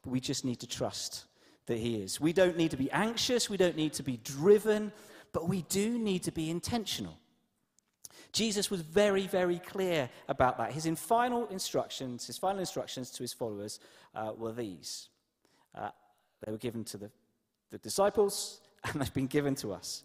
but 0.02 0.10
we 0.10 0.20
just 0.20 0.44
need 0.44 0.60
to 0.60 0.66
trust 0.66 1.24
that 1.66 1.78
He 1.78 1.96
is. 1.96 2.20
We 2.20 2.32
don't 2.32 2.56
need 2.56 2.70
to 2.70 2.76
be 2.76 2.90
anxious, 2.90 3.50
we 3.50 3.56
don't 3.56 3.76
need 3.76 3.92
to 3.94 4.02
be 4.02 4.18
driven, 4.18 4.92
but 5.32 5.48
we 5.48 5.62
do 5.62 5.98
need 5.98 6.22
to 6.24 6.32
be 6.32 6.50
intentional. 6.50 7.18
Jesus 8.32 8.70
was 8.70 8.82
very, 8.82 9.26
very 9.26 9.58
clear 9.58 10.10
about 10.28 10.58
that. 10.58 10.72
His 10.72 10.86
final 10.98 11.46
instructions, 11.48 12.26
his 12.26 12.36
final 12.36 12.60
instructions 12.60 13.10
to 13.12 13.22
his 13.22 13.32
followers 13.32 13.80
uh, 14.14 14.32
were 14.36 14.52
these. 14.52 15.08
Uh, 15.74 15.90
they 16.44 16.52
were 16.52 16.58
given 16.58 16.84
to 16.84 16.98
the, 16.98 17.10
the 17.70 17.78
disciples, 17.78 18.60
and 18.84 19.00
they've 19.00 19.14
been 19.14 19.26
given 19.26 19.54
to 19.56 19.72
us. 19.72 20.04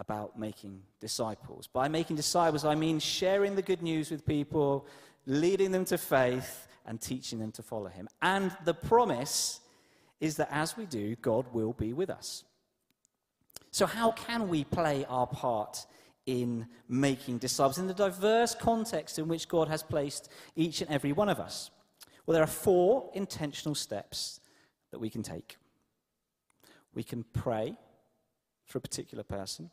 about 0.00 0.38
making 0.38 0.82
disciples. 0.98 1.68
By 1.68 1.86
making 1.86 2.16
disciples, 2.16 2.64
I 2.64 2.74
mean 2.74 2.98
sharing 2.98 3.54
the 3.54 3.62
good 3.62 3.82
news 3.82 4.10
with 4.10 4.26
people, 4.26 4.86
leading 5.26 5.70
them 5.70 5.84
to 5.84 5.98
faith, 5.98 6.66
and 6.86 7.00
teaching 7.00 7.38
them 7.38 7.52
to 7.52 7.62
follow 7.62 7.88
him. 7.88 8.08
And 8.22 8.50
the 8.64 8.74
promise 8.74 9.60
is 10.18 10.36
that 10.36 10.48
as 10.50 10.76
we 10.76 10.86
do, 10.86 11.14
God 11.16 11.46
will 11.52 11.74
be 11.74 11.92
with 11.92 12.10
us. 12.10 12.44
So, 13.70 13.86
how 13.86 14.12
can 14.12 14.48
we 14.48 14.64
play 14.64 15.04
our 15.08 15.26
part 15.26 15.86
in 16.26 16.66
making 16.88 17.38
disciples 17.38 17.78
in 17.78 17.86
the 17.86 17.94
diverse 17.94 18.54
context 18.54 19.18
in 19.18 19.28
which 19.28 19.48
God 19.48 19.68
has 19.68 19.82
placed 19.82 20.30
each 20.56 20.80
and 20.80 20.90
every 20.90 21.12
one 21.12 21.28
of 21.28 21.38
us? 21.38 21.70
Well, 22.26 22.34
there 22.34 22.42
are 22.42 22.48
four 22.48 23.10
intentional 23.14 23.74
steps 23.74 24.40
that 24.90 24.98
we 24.98 25.10
can 25.10 25.22
take. 25.22 25.58
We 26.94 27.02
can 27.02 27.24
pray 27.32 27.76
for 28.64 28.78
a 28.78 28.80
particular 28.80 29.22
person. 29.22 29.70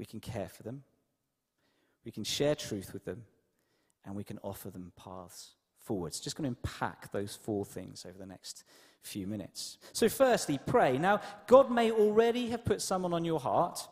We 0.00 0.06
can 0.06 0.18
care 0.18 0.48
for 0.48 0.62
them. 0.62 0.82
We 2.06 2.10
can 2.10 2.24
share 2.24 2.54
truth 2.54 2.94
with 2.94 3.04
them. 3.04 3.24
And 4.06 4.16
we 4.16 4.24
can 4.24 4.38
offer 4.42 4.70
them 4.70 4.92
paths 4.96 5.56
forwards. 5.78 6.20
Just 6.20 6.36
going 6.36 6.50
to 6.50 6.56
unpack 6.56 7.12
those 7.12 7.36
four 7.36 7.66
things 7.66 8.06
over 8.08 8.16
the 8.16 8.24
next 8.24 8.64
few 9.02 9.26
minutes. 9.26 9.76
So, 9.92 10.08
firstly, 10.08 10.58
pray. 10.64 10.96
Now, 10.96 11.20
God 11.46 11.70
may 11.70 11.90
already 11.90 12.48
have 12.48 12.64
put 12.64 12.80
someone 12.80 13.12
on 13.12 13.26
your 13.26 13.40
heart 13.40 13.86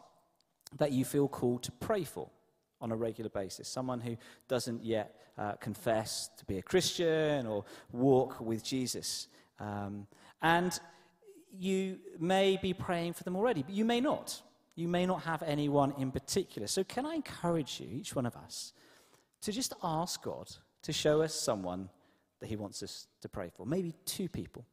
that 0.78 0.92
you 0.92 1.04
feel 1.04 1.28
called 1.28 1.62
to 1.64 1.72
pray 1.72 2.04
for 2.04 2.30
on 2.80 2.90
a 2.90 2.96
regular 2.96 3.28
basis. 3.28 3.68
Someone 3.68 4.00
who 4.00 4.16
doesn't 4.48 4.82
yet 4.82 5.14
uh, 5.36 5.52
confess 5.60 6.30
to 6.38 6.44
be 6.46 6.56
a 6.56 6.62
Christian 6.62 7.46
or 7.46 7.66
walk 7.92 8.40
with 8.40 8.64
Jesus. 8.64 9.28
Um, 9.60 10.06
and 10.40 10.78
you 11.52 11.98
may 12.18 12.58
be 12.62 12.72
praying 12.72 13.12
for 13.12 13.24
them 13.24 13.36
already, 13.36 13.62
but 13.62 13.74
you 13.74 13.84
may 13.84 14.00
not 14.00 14.40
you 14.78 14.86
may 14.86 15.04
not 15.04 15.22
have 15.22 15.42
anyone 15.42 15.92
in 15.98 16.12
particular. 16.12 16.68
So, 16.68 16.84
can 16.84 17.04
I 17.04 17.14
encourage 17.14 17.80
you, 17.80 17.88
each 17.90 18.14
one 18.14 18.26
of 18.26 18.36
us, 18.36 18.72
to 19.40 19.50
just 19.50 19.74
ask 19.82 20.22
God 20.22 20.48
to 20.82 20.92
show 20.92 21.20
us 21.20 21.34
someone 21.34 21.88
that 22.38 22.46
He 22.46 22.54
wants 22.54 22.84
us 22.84 23.08
to 23.22 23.28
pray 23.28 23.50
for? 23.56 23.66
Maybe 23.66 23.92
two 24.04 24.28
people. 24.28 24.64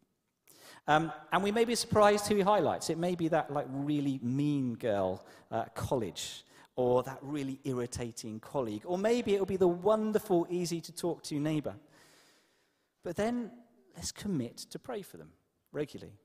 Um, 0.87 1.11
and 1.31 1.41
we 1.41 1.51
may 1.51 1.65
be 1.65 1.73
surprised 1.73 2.27
who 2.27 2.35
He 2.35 2.43
highlights. 2.43 2.91
It 2.91 2.99
may 2.99 3.15
be 3.15 3.29
that 3.29 3.51
like 3.51 3.65
really 3.71 4.19
mean 4.21 4.75
girl 4.75 5.25
at 5.51 5.73
college, 5.73 6.45
or 6.75 7.01
that 7.01 7.17
really 7.23 7.59
irritating 7.63 8.39
colleague, 8.39 8.83
or 8.85 8.99
maybe 8.99 9.33
it'll 9.33 9.47
be 9.47 9.57
the 9.57 9.67
wonderful, 9.67 10.45
easy 10.51 10.81
to 10.81 10.91
talk 10.91 11.23
to 11.23 11.39
neighbor. 11.39 11.73
But 13.03 13.15
then 13.15 13.49
let's 13.95 14.11
commit 14.11 14.57
to 14.69 14.77
pray 14.77 15.01
for 15.01 15.17
them 15.17 15.29
regularly 15.71 16.19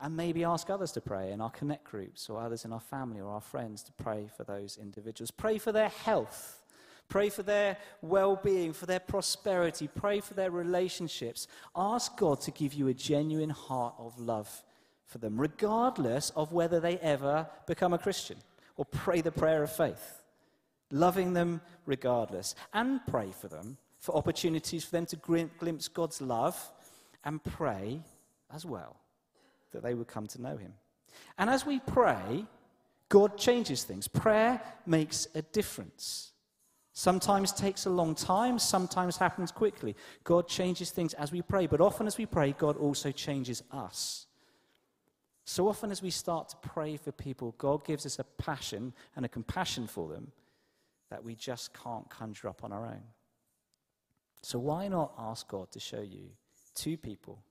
and 0.00 0.16
maybe 0.16 0.44
ask 0.44 0.70
others 0.70 0.92
to 0.92 1.00
pray 1.00 1.30
in 1.30 1.40
our 1.40 1.50
connect 1.50 1.84
groups 1.84 2.30
or 2.30 2.40
others 2.40 2.64
in 2.64 2.72
our 2.72 2.80
family 2.80 3.20
or 3.20 3.28
our 3.28 3.40
friends 3.40 3.82
to 3.82 3.92
pray 3.92 4.28
for 4.34 4.44
those 4.44 4.78
individuals. 4.80 5.30
Pray 5.30 5.58
for 5.58 5.72
their 5.72 5.90
health. 5.90 6.62
Pray 7.08 7.28
for 7.28 7.42
their 7.42 7.76
well 8.00 8.36
being, 8.36 8.72
for 8.72 8.86
their 8.86 9.00
prosperity. 9.00 9.88
Pray 9.88 10.20
for 10.20 10.34
their 10.34 10.50
relationships. 10.50 11.48
Ask 11.76 12.16
God 12.16 12.40
to 12.42 12.50
give 12.50 12.72
you 12.72 12.88
a 12.88 12.94
genuine 12.94 13.50
heart 13.50 13.94
of 13.98 14.18
love 14.18 14.62
for 15.04 15.18
them, 15.18 15.38
regardless 15.38 16.30
of 16.30 16.52
whether 16.52 16.80
they 16.80 16.96
ever 16.98 17.48
become 17.66 17.92
a 17.92 17.98
Christian. 17.98 18.38
Or 18.76 18.84
pray 18.84 19.20
the 19.20 19.32
prayer 19.32 19.62
of 19.62 19.72
faith, 19.72 20.22
loving 20.90 21.34
them 21.34 21.60
regardless. 21.84 22.54
And 22.72 23.00
pray 23.06 23.32
for 23.38 23.48
them 23.48 23.76
for 23.98 24.16
opportunities 24.16 24.84
for 24.84 24.92
them 24.92 25.06
to 25.06 25.16
glimpse 25.58 25.88
God's 25.88 26.22
love 26.22 26.72
and 27.22 27.42
pray 27.44 28.00
as 28.54 28.64
well 28.64 28.96
that 29.72 29.82
they 29.82 29.94
would 29.94 30.08
come 30.08 30.26
to 30.28 30.42
know 30.42 30.56
him. 30.56 30.74
And 31.38 31.50
as 31.50 31.66
we 31.66 31.80
pray, 31.80 32.46
God 33.08 33.36
changes 33.36 33.84
things. 33.84 34.08
Prayer 34.08 34.60
makes 34.86 35.26
a 35.34 35.42
difference. 35.42 36.32
Sometimes 36.92 37.52
takes 37.52 37.86
a 37.86 37.90
long 37.90 38.14
time, 38.14 38.58
sometimes 38.58 39.16
happens 39.16 39.50
quickly. 39.52 39.96
God 40.24 40.48
changes 40.48 40.90
things 40.90 41.14
as 41.14 41.32
we 41.32 41.42
pray, 41.42 41.66
but 41.66 41.80
often 41.80 42.06
as 42.06 42.18
we 42.18 42.26
pray, 42.26 42.52
God 42.52 42.76
also 42.76 43.10
changes 43.10 43.62
us. 43.72 44.26
So 45.44 45.68
often 45.68 45.90
as 45.90 46.02
we 46.02 46.10
start 46.10 46.50
to 46.50 46.56
pray 46.56 46.96
for 46.96 47.10
people, 47.10 47.54
God 47.58 47.84
gives 47.84 48.06
us 48.06 48.18
a 48.18 48.24
passion 48.24 48.92
and 49.16 49.24
a 49.24 49.28
compassion 49.28 49.86
for 49.86 50.08
them 50.08 50.32
that 51.10 51.24
we 51.24 51.34
just 51.34 51.74
can't 51.74 52.08
conjure 52.08 52.48
up 52.48 52.62
on 52.62 52.72
our 52.72 52.86
own. 52.86 53.02
So 54.42 54.58
why 54.58 54.88
not 54.88 55.12
ask 55.18 55.48
God 55.48 55.70
to 55.72 55.80
show 55.80 56.00
you 56.00 56.30
two 56.74 56.96
people 56.96 57.42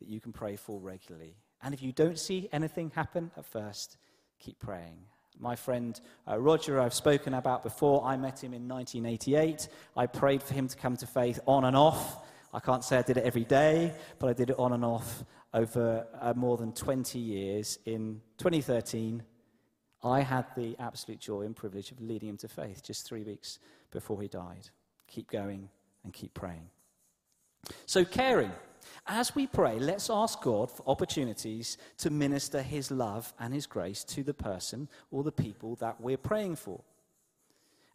that 0.00 0.08
you 0.08 0.20
can 0.20 0.32
pray 0.32 0.56
for 0.56 0.80
regularly. 0.80 1.36
And 1.62 1.72
if 1.72 1.82
you 1.82 1.92
don't 1.92 2.18
see 2.18 2.48
anything 2.52 2.90
happen 2.94 3.30
at 3.36 3.44
first, 3.44 3.96
keep 4.38 4.58
praying. 4.58 4.98
My 5.38 5.56
friend 5.56 5.98
uh, 6.28 6.38
Roger, 6.38 6.80
I've 6.80 6.94
spoken 6.94 7.34
about 7.34 7.62
before, 7.62 8.04
I 8.04 8.16
met 8.16 8.42
him 8.42 8.52
in 8.52 8.68
1988. 8.68 9.68
I 9.96 10.06
prayed 10.06 10.42
for 10.42 10.54
him 10.54 10.68
to 10.68 10.76
come 10.76 10.96
to 10.98 11.06
faith 11.06 11.40
on 11.46 11.64
and 11.64 11.76
off. 11.76 12.26
I 12.52 12.60
can't 12.60 12.82
say 12.82 12.98
I 12.98 13.02
did 13.02 13.16
it 13.16 13.24
every 13.24 13.44
day, 13.44 13.94
but 14.18 14.28
I 14.28 14.32
did 14.32 14.50
it 14.50 14.58
on 14.58 14.72
and 14.72 14.84
off 14.84 15.24
over 15.54 16.06
uh, 16.20 16.34
more 16.34 16.56
than 16.56 16.72
20 16.72 17.18
years. 17.18 17.78
In 17.86 18.20
2013, 18.38 19.22
I 20.02 20.20
had 20.20 20.46
the 20.56 20.76
absolute 20.78 21.20
joy 21.20 21.42
and 21.42 21.54
privilege 21.54 21.92
of 21.92 22.00
leading 22.00 22.28
him 22.28 22.36
to 22.38 22.48
faith 22.48 22.82
just 22.82 23.06
three 23.06 23.22
weeks 23.22 23.58
before 23.90 24.20
he 24.20 24.28
died. 24.28 24.68
Keep 25.06 25.30
going 25.30 25.68
and 26.04 26.12
keep 26.12 26.34
praying. 26.34 26.68
So, 27.86 28.04
caring. 28.04 28.52
As 29.06 29.34
we 29.34 29.46
pray, 29.46 29.78
let's 29.78 30.10
ask 30.10 30.40
God 30.42 30.70
for 30.70 30.82
opportunities 30.86 31.78
to 31.98 32.10
minister 32.10 32.62
His 32.62 32.90
love 32.90 33.32
and 33.38 33.52
His 33.52 33.66
grace 33.66 34.04
to 34.04 34.22
the 34.22 34.34
person 34.34 34.88
or 35.10 35.22
the 35.22 35.32
people 35.32 35.76
that 35.76 36.00
we're 36.00 36.16
praying 36.16 36.56
for. 36.56 36.80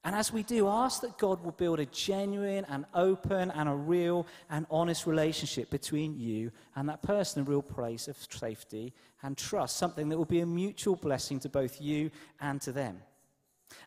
And 0.05 0.15
as 0.15 0.31
we 0.31 0.43
do, 0.43 0.67
ask 0.67 1.01
that 1.01 1.17
God 1.17 1.43
will 1.43 1.51
build 1.51 1.79
a 1.79 1.87
genuine 1.87 2.63
and 2.69 2.85
open 2.93 3.49
and 3.49 3.67
a 3.67 3.73
real 3.73 4.27
and 4.51 4.67
honest 4.69 5.07
relationship 5.07 5.71
between 5.71 6.19
you 6.19 6.51
and 6.75 6.87
that 6.89 7.01
person, 7.01 7.41
a 7.41 7.45
real 7.45 7.63
place 7.63 8.07
of 8.07 8.15
safety 8.29 8.93
and 9.23 9.35
trust, 9.35 9.77
something 9.77 10.07
that 10.09 10.17
will 10.17 10.25
be 10.25 10.41
a 10.41 10.45
mutual 10.45 10.95
blessing 10.95 11.39
to 11.39 11.49
both 11.49 11.81
you 11.81 12.11
and 12.39 12.61
to 12.61 12.71
them. 12.71 13.01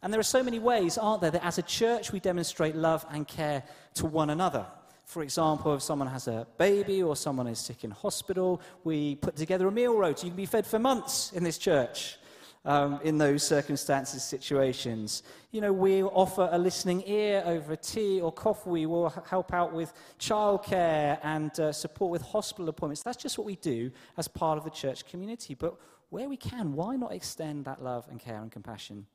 And 0.03 0.13
there 0.13 0.19
are 0.19 0.25
so 0.25 0.43
many 0.43 0.59
ways, 0.59 0.99
aren't 0.99 1.21
there, 1.21 1.31
that 1.31 1.45
as 1.45 1.59
a 1.59 1.63
church 1.63 2.11
we 2.11 2.19
demonstrate 2.19 2.75
love 2.75 3.07
and 3.11 3.27
care 3.27 3.63
to 3.95 4.07
one 4.07 4.31
another. 4.31 4.67
For 5.09 5.23
example, 5.23 5.75
if 5.75 5.81
someone 5.81 6.09
has 6.09 6.29
a 6.29 6.47
baby 6.59 7.03
or 7.03 7.17
someone 7.17 7.47
is 7.47 7.59
sick 7.59 7.83
in 7.83 7.91
hospital, 7.91 8.61
we 8.85 9.15
put 9.15 9.37
together 9.37 9.67
a 9.67 9.73
meal 9.73 9.97
rota. 9.97 10.27
You 10.27 10.33
can 10.33 10.37
be 10.37 10.45
fed 10.45 10.67
for 10.67 10.79
months 10.79 11.33
in 11.33 11.43
this 11.43 11.57
church 11.57 12.19
um, 12.67 13.01
in 13.03 13.17
those 13.17 13.43
circumstances, 13.43 14.23
situations. 14.23 15.23
You 15.51 15.63
know, 15.63 15.73
we 15.73 16.03
offer 16.03 16.51
a 16.53 16.59
listening 16.59 17.05
ear 17.07 17.43
over 17.47 17.75
tea 17.75 18.21
or 18.21 18.31
coffee. 18.31 18.69
We 18.69 18.85
will 18.85 19.09
help 19.09 19.55
out 19.55 19.73
with 19.73 19.95
childcare 20.21 21.19
and 21.23 21.59
uh, 21.59 21.73
support 21.73 22.11
with 22.11 22.21
hospital 22.21 22.69
appointments. 22.69 23.03
That's 23.03 23.17
just 23.17 23.39
what 23.39 23.47
we 23.47 23.57
do 23.57 23.91
as 24.19 24.29
part 24.29 24.59
of 24.59 24.65
the 24.65 24.71
church 24.71 25.07
community. 25.07 25.55
But 25.55 25.75
where 26.11 26.29
we 26.29 26.37
can, 26.37 26.75
why 26.75 26.97
not 26.97 27.13
extend 27.13 27.65
that 27.65 27.83
love 27.83 28.07
and 28.11 28.21
care 28.21 28.43
and 28.43 28.53
compassion 28.53 29.07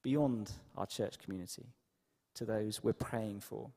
beyond 0.00 0.52
our 0.76 0.86
church 0.86 1.18
community 1.18 1.66
to 2.34 2.44
those 2.44 2.84
we're 2.84 2.92
praying 2.92 3.40
for? 3.40 3.72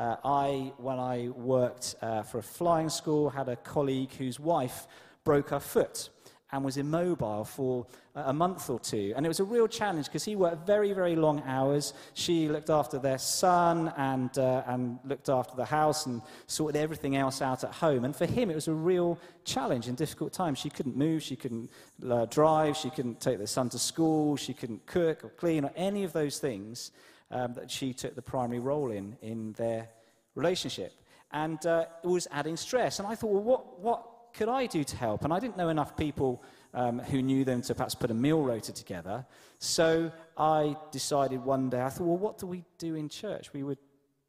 Uh, 0.00 0.16
I, 0.24 0.72
when 0.78 0.98
I 0.98 1.28
worked 1.28 1.94
uh, 2.00 2.22
for 2.22 2.38
a 2.38 2.42
flying 2.42 2.88
school, 2.88 3.28
had 3.28 3.50
a 3.50 3.56
colleague 3.56 4.10
whose 4.14 4.40
wife 4.40 4.86
broke 5.24 5.50
her 5.50 5.60
foot 5.60 6.08
and 6.52 6.64
was 6.64 6.78
immobile 6.78 7.44
for 7.44 7.86
a 8.14 8.32
month 8.32 8.70
or 8.70 8.80
two. 8.80 9.12
And 9.14 9.26
it 9.26 9.28
was 9.28 9.40
a 9.40 9.44
real 9.44 9.68
challenge 9.68 10.06
because 10.06 10.24
he 10.24 10.36
worked 10.36 10.66
very, 10.66 10.94
very 10.94 11.16
long 11.16 11.42
hours. 11.44 11.92
She 12.14 12.48
looked 12.48 12.70
after 12.70 12.98
their 12.98 13.18
son 13.18 13.92
and, 13.98 14.36
uh, 14.38 14.62
and 14.66 14.98
looked 15.04 15.28
after 15.28 15.54
the 15.54 15.66
house 15.66 16.06
and 16.06 16.22
sorted 16.46 16.80
everything 16.80 17.16
else 17.16 17.42
out 17.42 17.62
at 17.62 17.70
home. 17.70 18.06
And 18.06 18.16
for 18.16 18.24
him, 18.24 18.50
it 18.50 18.54
was 18.54 18.68
a 18.68 18.72
real 18.72 19.18
challenge 19.44 19.86
and 19.86 19.98
difficult 19.98 20.32
time. 20.32 20.54
She 20.54 20.70
couldn't 20.70 20.96
move, 20.96 21.22
she 21.22 21.36
couldn't 21.36 21.70
uh, 22.08 22.24
drive, 22.24 22.74
she 22.74 22.88
couldn't 22.88 23.20
take 23.20 23.38
the 23.38 23.46
son 23.46 23.68
to 23.68 23.78
school, 23.78 24.34
she 24.36 24.54
couldn't 24.54 24.86
cook 24.86 25.24
or 25.24 25.28
clean 25.28 25.66
or 25.66 25.72
any 25.76 26.04
of 26.04 26.14
those 26.14 26.38
things 26.38 26.90
um, 27.30 27.54
that 27.54 27.70
she 27.70 27.92
took 27.92 28.14
the 28.14 28.22
primary 28.22 28.60
role 28.60 28.90
in 28.90 29.16
in 29.22 29.52
their 29.52 29.88
relationship. 30.34 30.92
And 31.32 31.64
uh, 31.64 31.84
it 32.02 32.06
was 32.06 32.26
adding 32.30 32.56
stress. 32.56 32.98
And 32.98 33.06
I 33.06 33.14
thought, 33.14 33.30
well, 33.30 33.42
what, 33.42 33.80
what 33.80 34.06
could 34.34 34.48
I 34.48 34.66
do 34.66 34.82
to 34.82 34.96
help? 34.96 35.24
And 35.24 35.32
I 35.32 35.38
didn't 35.38 35.56
know 35.56 35.68
enough 35.68 35.96
people 35.96 36.42
um, 36.74 36.98
who 36.98 37.22
knew 37.22 37.44
them 37.44 37.62
to 37.62 37.74
perhaps 37.74 37.94
put 37.94 38.10
a 38.10 38.14
meal 38.14 38.42
rota 38.42 38.72
together. 38.72 39.24
So 39.58 40.10
I 40.36 40.76
decided 40.90 41.44
one 41.44 41.70
day, 41.70 41.82
I 41.82 41.88
thought, 41.88 42.04
well, 42.04 42.16
what 42.16 42.38
do 42.38 42.46
we 42.46 42.64
do 42.78 42.94
in 42.94 43.08
church? 43.08 43.52
We 43.52 43.62
would 43.62 43.78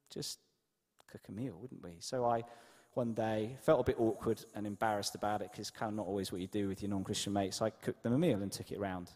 just 0.10 0.40
cook 1.12 1.22
a 1.28 1.32
meal, 1.32 1.58
wouldn't 1.60 1.84
we? 1.84 1.92
So 2.00 2.26
I, 2.26 2.44
one 2.94 3.14
day, 3.14 3.58
felt 3.62 3.80
a 3.80 3.84
bit 3.84 4.00
awkward 4.00 4.44
and 4.56 4.68
embarrassed 4.68 5.16
about 5.16 5.42
it 5.42 5.52
because 5.52 5.60
it's 5.60 5.70
kind 5.72 5.90
of 5.90 5.96
not 5.96 6.08
always 6.08 6.32
what 6.32 6.42
you 6.42 6.48
do 6.48 6.68
with 6.68 6.82
your 6.82 6.90
non 6.90 7.04
Christian 7.04 7.34
mates. 7.34 7.62
I 7.62 7.70
cooked 7.70 8.04
them 8.04 8.14
a 8.14 8.18
meal 8.18 8.42
and 8.42 8.52
took 8.52 8.72
it 8.72 8.80
round. 8.80 9.10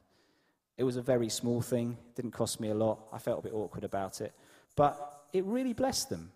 It 0.77 0.83
was 0.83 0.97
a 0.97 1.01
very 1.01 1.29
small 1.29 1.61
thing, 1.61 1.97
didn't 2.15 2.31
cost 2.31 2.59
me 2.59 2.69
a 2.69 2.75
lot. 2.75 2.99
I 3.13 3.17
felt 3.17 3.39
a 3.39 3.43
bit 3.43 3.53
awkward 3.53 3.83
about 3.83 4.21
it. 4.21 4.33
But 4.75 5.27
it 5.31 5.45
really 5.45 5.73
blessed 5.73 6.09
them. 6.09 6.31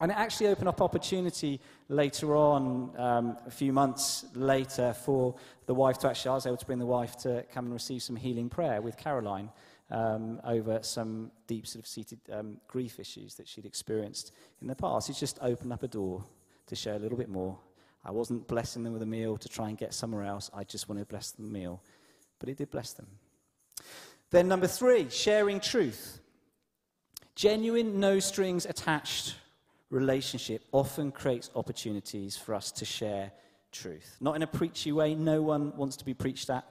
And 0.00 0.10
it 0.10 0.18
actually 0.18 0.48
opened 0.48 0.68
up 0.68 0.80
opportunity 0.80 1.60
later 1.88 2.34
on, 2.34 2.92
um, 2.98 3.36
a 3.46 3.50
few 3.50 3.72
months 3.72 4.24
later, 4.34 4.94
for 4.94 5.36
the 5.66 5.74
wife 5.74 5.98
to 5.98 6.08
actually, 6.08 6.30
I 6.30 6.34
was 6.34 6.46
able 6.46 6.56
to 6.56 6.66
bring 6.66 6.80
the 6.80 6.86
wife 6.86 7.16
to 7.18 7.44
come 7.52 7.66
and 7.66 7.74
receive 7.74 8.02
some 8.02 8.16
healing 8.16 8.48
prayer 8.48 8.82
with 8.82 8.96
Caroline 8.96 9.50
um, 9.92 10.40
over 10.44 10.80
some 10.82 11.30
deep 11.46 11.66
sort 11.66 11.84
of 11.84 11.86
seated 11.86 12.18
um, 12.32 12.56
grief 12.66 12.98
issues 12.98 13.34
that 13.36 13.46
she'd 13.46 13.66
experienced 13.66 14.32
in 14.60 14.66
the 14.66 14.74
past. 14.74 15.08
It 15.08 15.16
just 15.16 15.38
opened 15.40 15.72
up 15.72 15.84
a 15.84 15.88
door 15.88 16.24
to 16.66 16.74
share 16.74 16.94
a 16.94 16.98
little 16.98 17.18
bit 17.18 17.28
more. 17.28 17.56
I 18.04 18.10
wasn't 18.10 18.48
blessing 18.48 18.82
them 18.82 18.92
with 18.92 19.02
a 19.02 19.06
meal 19.06 19.36
to 19.36 19.48
try 19.48 19.68
and 19.68 19.78
get 19.78 19.94
somewhere 19.94 20.24
else. 20.24 20.50
I 20.52 20.64
just 20.64 20.88
wanted 20.88 21.02
to 21.02 21.06
bless 21.06 21.34
a 21.38 21.42
meal. 21.42 21.80
But 22.40 22.48
it 22.48 22.56
did 22.56 22.70
bless 22.70 22.92
them. 22.92 23.06
Then, 24.32 24.48
number 24.48 24.66
three, 24.66 25.10
sharing 25.10 25.60
truth. 25.60 26.18
Genuine, 27.34 28.00
no 28.00 28.18
strings 28.18 28.64
attached 28.64 29.36
relationship 29.90 30.64
often 30.72 31.12
creates 31.12 31.50
opportunities 31.54 32.34
for 32.34 32.54
us 32.54 32.72
to 32.72 32.86
share 32.86 33.30
truth. 33.72 34.16
Not 34.20 34.36
in 34.36 34.42
a 34.42 34.46
preachy 34.46 34.90
way, 34.90 35.14
no 35.14 35.42
one 35.42 35.76
wants 35.76 35.98
to 35.98 36.04
be 36.06 36.14
preached 36.14 36.48
at, 36.48 36.64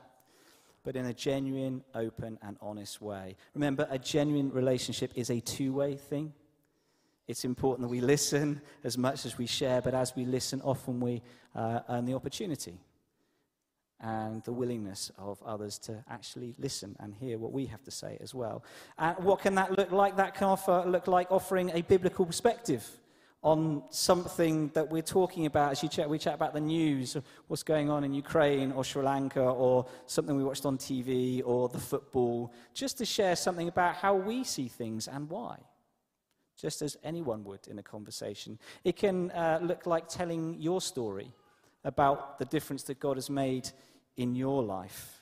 but 0.84 0.96
in 0.96 1.06
a 1.06 1.14
genuine, 1.14 1.84
open, 1.94 2.40
and 2.42 2.58
honest 2.62 3.00
way. 3.00 3.36
Remember, 3.54 3.88
a 3.92 4.00
genuine 4.00 4.52
relationship 4.52 5.12
is 5.16 5.30
a 5.30 5.40
two 5.40 5.72
way 5.72 5.96
thing. 5.96 6.34
It's 7.28 7.46
important 7.46 7.88
that 7.88 7.92
we 7.92 8.02
listen 8.02 8.60
as 8.84 8.98
much 8.98 9.28
as 9.28 9.38
we 9.38 9.46
share, 9.46 9.82
but 9.82 9.94
as 9.94 10.16
we 10.16 10.26
listen, 10.26 10.62
often 10.62 11.00
we 11.00 11.22
uh, 11.56 11.82
earn 11.90 12.06
the 12.06 12.16
opportunity 12.16 12.80
and 14.02 14.44
the 14.44 14.52
willingness 14.52 15.12
of 15.18 15.42
others 15.44 15.78
to 15.78 16.04
actually 16.10 16.56
listen 16.58 16.96
and 17.00 17.14
hear 17.14 17.38
what 17.38 17.52
we 17.52 17.66
have 17.68 17.84
to 17.84 17.92
say 17.92 18.18
as 18.20 18.34
well. 18.34 18.64
And 18.98 19.18
what 19.20 19.42
can 19.42 19.56
that 19.56 19.78
look 19.78 19.92
like? 19.92 20.18
That 20.18 20.36
can 20.36 20.48
offer, 20.48 20.84
look 20.88 21.08
like 21.08 21.32
offering 21.32 21.72
a 21.74 21.82
biblical 21.82 22.26
perspective 22.26 22.90
on 23.44 23.84
something 23.90 24.70
that 24.70 24.90
we're 24.90 25.02
talking 25.02 25.48
about 25.48 25.72
as 25.72 25.82
you 25.82 25.90
chat, 25.90 26.08
we 26.08 26.20
chat 26.20 26.36
about 26.36 26.54
the 26.54 26.62
news, 26.62 27.18
what's 27.48 27.64
going 27.64 27.90
on 27.90 28.04
in 28.04 28.14
Ukraine 28.14 28.72
or 28.72 28.84
Sri 28.84 29.04
Lanka 29.04 29.42
or 29.42 29.88
something 30.06 30.36
we 30.36 30.44
watched 30.44 30.66
on 30.66 30.78
TV 30.78 31.42
or 31.44 31.68
the 31.68 31.80
football, 31.80 32.54
just 32.74 33.00
to 33.00 33.06
share 33.06 33.36
something 33.36 33.68
about 33.68 33.96
how 33.96 34.14
we 34.14 34.44
see 34.44 34.68
things 34.68 35.08
and 35.08 35.28
why, 35.28 35.58
just 36.56 36.84
as 36.84 36.98
anyone 37.04 37.44
would 37.44 37.68
in 37.68 37.80
a 37.80 37.84
conversation. 37.84 38.60
It 38.84 38.96
can 38.96 39.32
uh, 39.32 39.60
look 39.62 39.88
like 39.88 40.08
telling 40.08 40.58
your 40.60 40.80
story 40.80 41.32
about 41.84 42.38
the 42.38 42.46
difference 42.46 42.84
that 42.84 43.00
God 43.00 43.18
has 43.18 43.30
made 43.30 43.72
in 44.18 44.36
your 44.36 44.64
life, 44.64 45.22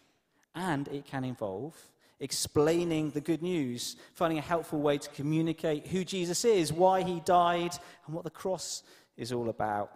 and 0.55 0.87
it 0.89 1.05
can 1.05 1.23
involve 1.23 1.75
explaining 2.19 3.11
the 3.11 3.21
good 3.21 3.41
news, 3.41 3.95
finding 4.13 4.37
a 4.37 4.41
helpful 4.41 4.79
way 4.81 4.97
to 4.97 5.09
communicate 5.11 5.87
who 5.87 6.03
Jesus 6.03 6.43
is, 6.43 6.73
why 6.73 7.01
he 7.01 7.21
died, 7.21 7.71
and 8.05 8.15
what 8.15 8.23
the 8.23 8.29
cross 8.29 8.83
is 9.15 9.31
all 9.31 9.49
about. 9.49 9.91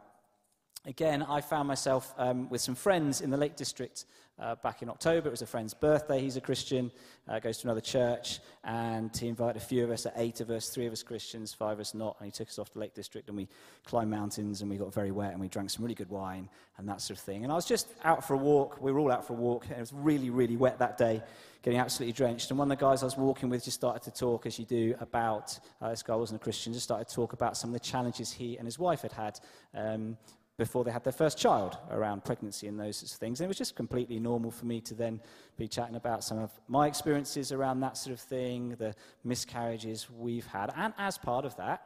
Again, 0.86 1.24
I 1.24 1.40
found 1.40 1.70
myself 1.70 2.14
um, 2.18 2.50
with 2.50 2.60
some 2.60 2.76
friends 2.76 3.22
in 3.22 3.30
the 3.30 3.38
Lake 3.38 3.56
District 3.56 4.04
uh, 4.38 4.56
back 4.56 4.82
in 4.82 4.90
October. 4.90 5.30
It 5.30 5.32
was 5.32 5.42
a 5.42 5.46
friend's 5.46 5.74
birthday. 5.74 6.20
He's 6.20 6.36
a 6.36 6.42
Christian, 6.42 6.92
uh, 7.30 7.40
goes 7.40 7.60
to 7.60 7.68
another 7.68 7.80
church, 7.80 8.42
and 8.66 9.16
he 9.16 9.30
invited 9.30 9.62
a 9.62 9.66
few 9.66 9.86
of 9.86 9.92
us, 9.92 10.06
eight 10.18 10.42
of 10.42 10.50
us, 10.50 10.68
three 10.68 10.86
of 10.86 10.92
us 10.92 11.02
Christians, 11.02 11.54
five 11.54 11.74
of 11.74 11.80
us 11.80 11.94
not, 11.94 12.18
and 12.20 12.26
he 12.26 12.32
took 12.32 12.50
us 12.50 12.60
off 12.60 12.70
to 12.72 12.80
Lake 12.80 12.94
District, 12.94 13.30
and 13.30 13.38
we 13.38 13.48
climbed 13.86 14.12
mountains, 14.12 14.60
and 14.60 14.70
we 14.70 14.76
got 14.76 14.94
very 14.94 15.12
wet, 15.12 15.32
and 15.32 15.40
we 15.40 15.48
drank 15.48 15.70
some 15.70 15.84
really 15.84 15.96
good 15.96 16.10
wine, 16.10 16.50
and 16.78 16.90
that 16.90 17.00
sort 17.00 17.18
of 17.18 17.24
thing. 17.24 17.44
And 17.44 17.54
I 17.54 17.56
was 17.56 17.66
just 17.66 17.88
out 18.04 18.28
for 18.28 18.34
a 18.34 18.38
walk. 18.38 18.82
We 18.82 18.92
were 18.92 19.00
all 19.00 19.12
out 19.12 19.26
for 19.26 19.32
a 19.32 19.38
walk, 19.38 19.64
and 19.68 19.78
it 19.78 19.80
was 19.80 19.94
really, 19.94 20.32
really 20.32 20.58
wet 20.58 20.80
that 20.80 20.98
day 20.98 21.24
getting 21.62 21.80
absolutely 21.80 22.12
drenched. 22.12 22.50
And 22.50 22.60
one 22.60 22.70
of 22.70 22.78
the 22.78 22.86
guys 22.86 23.04
I 23.04 23.06
was 23.06 23.16
walking 23.16 23.48
with 23.48 23.64
just 23.64 23.76
started 23.76 24.04
to 24.04 24.12
talk, 24.12 24.46
as 24.46 24.60
you 24.60 24.66
do, 24.66 24.96
about 25.00 25.58
uh, 25.82 25.92
this 25.92 26.04
guy 26.04 26.14
wasn't 26.14 26.42
a 26.42 26.44
Christian, 26.44 26.74
just 26.74 26.84
started 26.84 27.08
to 27.08 27.16
talk 27.16 27.32
about 27.32 27.56
some 27.56 27.70
of 27.70 27.74
the 27.74 27.80
challenges 27.80 28.34
he 28.34 28.58
and 28.58 28.66
his 28.68 28.78
wife 28.78 29.04
had 29.04 29.14
had 29.14 29.40
um, 29.74 30.18
before 30.58 30.84
they 30.84 30.92
had 30.92 31.04
their 31.04 31.14
first 31.14 31.38
child 31.38 31.78
around 31.90 32.24
pregnancy 32.24 32.68
and 32.68 32.80
those 32.80 32.98
sorts 32.98 33.14
of 33.14 33.20
things. 33.20 33.40
And 33.40 33.46
it 33.46 33.48
was 33.48 33.58
just 33.58 33.76
completely 33.76 34.20
normal 34.20 34.52
for 34.52 34.66
me 34.66 34.82
to 34.82 34.94
then 34.94 35.20
be 35.58 35.68
chatting 35.68 35.96
about 35.96 36.24
some 36.24 36.38
of 36.38 36.52
my 36.68 36.88
experiences 36.88 37.52
around 37.52 37.80
that 37.80 37.98
sort 37.98 38.14
of 38.14 38.20
thing, 38.20 38.76
the 38.78 38.94
miscarriages 39.24 40.10
we've 40.12 40.46
had. 40.46 40.72
And 40.76 40.94
as 40.98 41.18
part 41.18 41.46
of 41.46 41.56
that, 41.58 41.82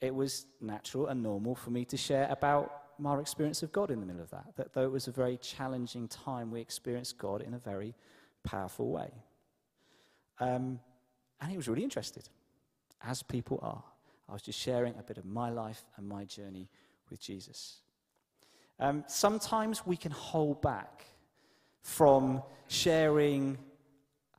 it 0.00 0.14
was 0.14 0.46
natural 0.60 1.08
and 1.08 1.22
normal 1.22 1.56
for 1.56 1.70
me 1.70 1.84
to 1.86 1.96
share 1.96 2.28
about 2.30 2.82
my 3.00 3.18
experience 3.18 3.62
of 3.64 3.72
God 3.72 3.90
in 3.90 4.00
the 4.00 4.06
middle 4.06 4.22
of 4.22 4.30
that. 4.30 4.54
That 4.56 4.72
though 4.72 4.84
it 4.84 4.92
was 4.92 5.08
a 5.08 5.12
very 5.12 5.36
challenging 5.38 6.06
time, 6.06 6.52
we 6.52 6.60
experienced 6.60 7.18
God 7.18 7.42
in 7.42 7.54
a 7.54 7.58
very 7.58 7.94
powerful 8.44 8.90
way. 8.90 9.10
Um, 10.38 10.78
and 11.40 11.50
he 11.50 11.56
was 11.56 11.68
really 11.68 11.82
interested, 11.82 12.28
as 13.02 13.22
people 13.22 13.58
are. 13.62 13.82
I 14.28 14.32
was 14.32 14.42
just 14.42 14.58
sharing 14.58 14.94
a 14.98 15.02
bit 15.02 15.18
of 15.18 15.24
my 15.24 15.50
life 15.50 15.82
and 15.96 16.08
my 16.08 16.24
journey 16.24 16.68
with 17.10 17.20
Jesus. 17.20 17.78
Um, 18.80 19.04
sometimes 19.06 19.86
we 19.86 19.96
can 19.96 20.12
hold 20.12 20.62
back 20.62 21.04
from 21.82 22.42
sharing 22.68 23.58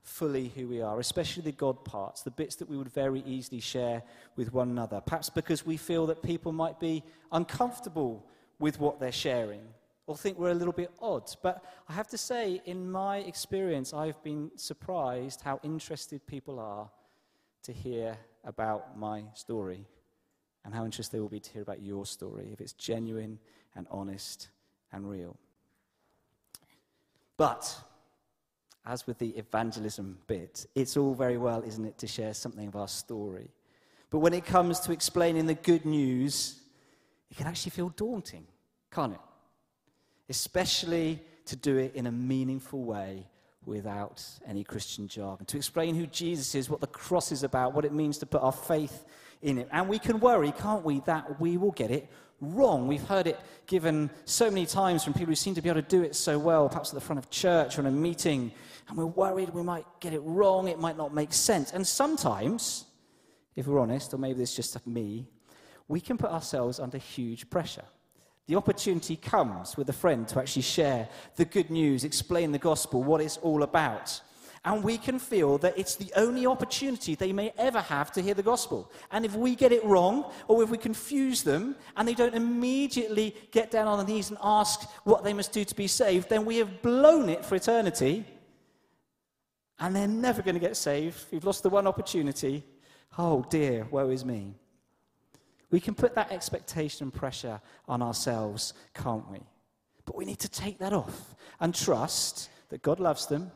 fully 0.04 0.50
who 0.56 0.68
we 0.68 0.82
are, 0.82 1.00
especially 1.00 1.44
the 1.44 1.52
God 1.52 1.84
parts, 1.86 2.24
the 2.24 2.32
bits 2.32 2.56
that 2.56 2.70
we 2.70 2.78
would 2.78 2.92
very 2.92 3.22
easily 3.26 3.60
share 3.60 4.02
with 4.36 4.54
one 4.54 4.70
another. 4.70 5.02
Perhaps 5.02 5.30
because 5.30 5.66
we 5.66 5.78
feel 5.78 6.08
that 6.08 6.24
people 6.24 6.52
might 6.52 6.80
be 6.80 7.04
uncomfortable 7.32 8.26
with 8.60 8.80
what 8.80 9.00
they're 9.00 9.12
sharing 9.12 9.62
or 10.10 10.18
think 10.18 10.40
we're 10.40 10.50
a 10.50 10.56
little 10.56 10.74
bit 10.74 10.90
odd. 11.00 11.30
But 11.44 11.64
I 11.88 11.94
have 11.94 12.08
to 12.08 12.18
say, 12.18 12.62
in 12.66 12.90
my 12.90 13.18
experience, 13.18 13.94
I've 13.94 14.22
been 14.24 14.50
surprised 14.56 15.42
how 15.42 15.60
interested 15.64 16.26
people 16.26 16.60
are 16.60 16.90
to 17.62 17.72
hear 17.72 18.18
about 18.44 18.98
my 18.98 19.24
story 19.36 19.86
and 20.66 20.74
how 20.74 20.86
interested 20.86 21.16
they 21.16 21.20
will 21.20 21.30
be 21.30 21.40
to 21.40 21.52
hear 21.52 21.62
about 21.62 21.82
your 21.82 22.06
story 22.06 22.50
if 22.52 22.62
it's 22.62 22.74
genuine 22.74 23.40
and 23.76 23.88
honest 23.90 24.50
and 24.92 25.10
real. 25.10 25.38
But 27.38 27.76
as 28.86 29.08
with 29.08 29.18
the 29.20 29.30
evangelism 29.30 30.18
bit, 30.28 30.66
it's 30.76 30.98
all 30.98 31.14
very 31.14 31.38
well, 31.38 31.62
isn't 31.62 31.86
it, 31.86 31.98
to 32.00 32.08
share 32.08 32.34
something 32.34 32.68
of 32.68 32.76
our 32.76 32.88
story. 32.88 33.50
But 34.10 34.20
when 34.20 34.34
it 34.34 34.46
comes 34.46 34.80
to 34.82 34.92
explaining 34.92 35.46
the 35.46 35.54
good 35.54 35.86
news, 35.86 36.60
it 37.30 37.38
can 37.38 37.48
actually 37.48 37.72
feel 37.72 37.90
daunting, 37.90 38.46
can't 38.92 39.14
it? 39.14 39.20
Especially 40.28 41.22
to 41.46 41.56
do 41.56 41.78
it 41.78 41.96
in 41.96 42.08
a 42.08 42.12
meaningful 42.12 42.84
way 42.84 43.28
without 43.66 44.24
any 44.46 44.64
Christian 44.64 45.08
jargon. 45.08 45.46
To 45.46 45.58
explain 45.58 45.96
who 45.96 46.08
Jesus 46.08 46.56
is, 46.56 46.70
what 46.70 46.82
the 46.82 46.88
cross 46.88 47.32
is 47.32 47.44
about, 47.44 47.74
what 47.74 47.86
it 47.86 47.94
means 47.94 48.18
to 48.20 48.26
put 48.26 48.42
our 48.42 48.52
faith 48.52 49.06
in 49.42 49.58
it. 49.60 49.70
And 49.72 49.88
we 49.88 50.00
can 50.00 50.20
worry, 50.20 50.52
can't 50.52 50.84
we, 50.84 51.02
that 51.02 51.40
we 51.40 51.58
will 51.58 51.72
get 51.72 51.92
it 51.92 52.10
wrong. 52.42 52.88
We've 52.88 53.04
heard 53.04 53.28
it 53.28 53.40
given 53.68 54.10
so 54.26 54.50
many 54.50 54.66
times 54.66 55.04
from 55.04 55.14
people 55.14 55.28
who 55.28 55.36
seem 55.36 55.56
to 55.56 55.62
be 55.62 55.70
able 55.70 55.82
to 55.82 55.88
do 55.88 56.04
it 56.04 56.16
so 56.16 56.40
well, 56.40 56.70
perhaps 56.70 56.90
at 56.90 56.96
the 56.96 57.02
front 57.02 57.20
of 57.20 57.30
church 57.30 57.78
or 57.78 57.82
in 57.82 57.88
a 57.88 57.92
meeting, 57.92 58.52
and 58.88 58.98
we're 58.98 59.06
worried 59.06 59.50
we 59.50 59.62
might 59.62 59.86
get 60.00 60.14
it 60.14 60.20
wrong, 60.20 60.68
it 60.68 60.80
might 60.80 60.98
not 60.98 61.14
make 61.14 61.34
sense. 61.34 61.72
And 61.72 61.86
sometimes, 61.86 62.86
if 63.56 63.68
we're 63.68 63.80
honest, 63.80 64.14
or 64.14 64.18
maybe 64.18 64.42
it's 64.42 64.56
just 64.56 64.86
me, 64.88 65.28
we 65.88 66.00
can 66.00 66.18
put 66.18 66.32
ourselves 66.32 66.80
under 66.80 66.98
huge 66.98 67.50
pressure. 67.50 67.86
The 68.48 68.56
opportunity 68.56 69.16
comes 69.16 69.78
with 69.78 69.90
a 69.90 69.94
friend 69.94 70.28
to 70.30 70.40
actually 70.40 70.64
share 70.64 71.08
the 71.36 71.46
good 71.46 71.70
news, 71.70 72.04
explain 72.04 72.52
the 72.52 72.58
gospel, 72.58 73.04
what 73.04 73.22
it's 73.22 73.38
all 73.38 73.64
about. 73.64 74.22
And 74.70 74.84
we 74.84 75.00
can 75.00 75.18
feel 75.18 75.58
that 75.58 75.80
it's 75.80 75.96
the 75.96 76.14
only 76.16 76.46
opportunity 76.46 77.16
they 77.16 77.34
may 77.34 77.52
ever 77.58 77.82
have 77.82 78.12
to 78.12 78.22
hear 78.22 78.36
the 78.36 78.44
gospel. 78.44 78.92
And 79.10 79.26
if 79.26 79.34
we 79.34 79.56
get 79.56 79.72
it 79.72 79.84
wrong, 79.84 80.32
or 80.48 80.62
if 80.62 80.70
we 80.70 80.78
confuse 80.78 81.42
them, 81.42 81.76
and 81.98 82.08
they 82.08 82.14
don't 82.14 82.36
immediately 82.36 83.36
get 83.50 83.72
down 83.72 83.88
on 83.88 83.98
their 83.98 84.06
knees 84.06 84.30
and 84.30 84.38
ask 84.44 84.88
what 85.06 85.24
they 85.24 85.34
must 85.34 85.54
do 85.54 85.66
to 85.66 85.74
be 85.74 85.88
saved, 85.88 86.30
then 86.30 86.46
we 86.46 86.58
have 86.58 86.84
blown 86.84 87.30
it 87.30 87.44
for 87.44 87.56
eternity. 87.56 88.24
And 89.80 89.96
they're 89.96 90.08
never 90.08 90.44
going 90.44 90.54
to 90.54 90.60
get 90.60 90.78
saved. 90.78 91.18
We've 91.32 91.46
lost 91.46 91.64
the 91.64 91.72
one 91.72 91.88
opportunity. 91.88 92.64
Oh 93.18 93.44
dear, 93.50 93.88
woe 93.90 94.12
is 94.12 94.24
me. 94.24 94.54
We 95.72 95.80
can 95.80 95.96
put 95.96 96.14
that 96.14 96.32
expectation 96.32 97.06
and 97.06 97.14
pressure 97.14 97.60
on 97.88 98.04
ourselves, 98.04 98.76
can't 98.94 99.28
we? 99.32 99.40
But 100.06 100.16
we 100.16 100.26
need 100.26 100.40
to 100.40 100.50
take 100.50 100.78
that 100.78 100.94
off 100.94 101.34
and 101.60 101.74
trust 101.74 102.52
that 102.70 102.84
God 102.84 103.00
loves 103.00 103.26
them 103.26 103.52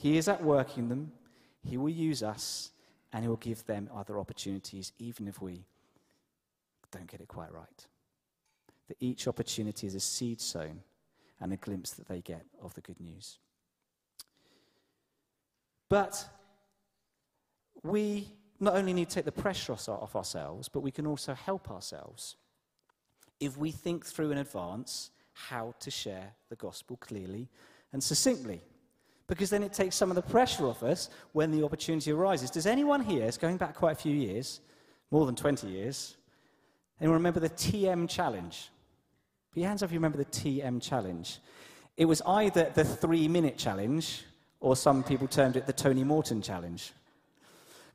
he 0.00 0.16
is 0.16 0.28
at 0.28 0.42
work 0.42 0.78
in 0.78 0.88
them. 0.88 1.12
He 1.62 1.76
will 1.76 1.90
use 1.90 2.22
us 2.22 2.70
and 3.12 3.22
He 3.22 3.28
will 3.28 3.36
give 3.36 3.66
them 3.66 3.90
other 3.94 4.18
opportunities, 4.18 4.92
even 4.98 5.28
if 5.28 5.42
we 5.42 5.66
don't 6.90 7.06
get 7.06 7.20
it 7.20 7.28
quite 7.28 7.52
right. 7.52 7.86
That 8.88 8.96
each 8.98 9.28
opportunity 9.28 9.86
is 9.86 9.94
a 9.94 10.00
seed 10.00 10.40
sown 10.40 10.80
and 11.38 11.52
a 11.52 11.58
glimpse 11.58 11.90
that 11.90 12.08
they 12.08 12.22
get 12.22 12.46
of 12.62 12.72
the 12.72 12.80
good 12.80 12.98
news. 12.98 13.36
But 15.90 16.24
we 17.82 18.26
not 18.58 18.76
only 18.76 18.94
need 18.94 19.10
to 19.10 19.16
take 19.16 19.26
the 19.26 19.32
pressure 19.32 19.74
off 19.74 20.16
ourselves, 20.16 20.70
but 20.70 20.80
we 20.80 20.90
can 20.90 21.06
also 21.06 21.34
help 21.34 21.70
ourselves 21.70 22.36
if 23.38 23.58
we 23.58 23.70
think 23.70 24.06
through 24.06 24.30
in 24.30 24.38
advance 24.38 25.10
how 25.34 25.74
to 25.80 25.90
share 25.90 26.32
the 26.48 26.56
gospel 26.56 26.96
clearly 26.96 27.50
and 27.92 28.02
succinctly 28.02 28.62
because 29.30 29.48
then 29.48 29.62
it 29.62 29.72
takes 29.72 29.94
some 29.94 30.10
of 30.10 30.16
the 30.16 30.22
pressure 30.22 30.66
off 30.66 30.82
us 30.82 31.08
when 31.34 31.52
the 31.52 31.64
opportunity 31.64 32.10
arises. 32.10 32.50
Does 32.50 32.66
anyone 32.66 33.00
here, 33.00 33.24
it's 33.24 33.38
going 33.38 33.58
back 33.58 33.76
quite 33.76 33.92
a 33.92 33.94
few 33.94 34.12
years, 34.12 34.58
more 35.12 35.24
than 35.24 35.36
20 35.36 35.68
years, 35.68 36.16
anyone 37.00 37.14
remember 37.18 37.38
the 37.38 37.48
TM 37.48 38.08
challenge? 38.08 38.70
Put 39.52 39.60
your 39.60 39.68
hands 39.68 39.84
up 39.84 39.88
if 39.88 39.92
you 39.92 39.98
remember 40.00 40.18
the 40.18 40.24
TM 40.24 40.82
challenge. 40.82 41.38
It 41.96 42.06
was 42.06 42.20
either 42.26 42.72
the 42.74 42.82
three 42.84 43.28
minute 43.28 43.56
challenge, 43.56 44.24
or 44.58 44.74
some 44.74 45.04
people 45.04 45.28
termed 45.28 45.54
it 45.54 45.64
the 45.64 45.72
Tony 45.72 46.02
Morton 46.02 46.42
challenge. 46.42 46.92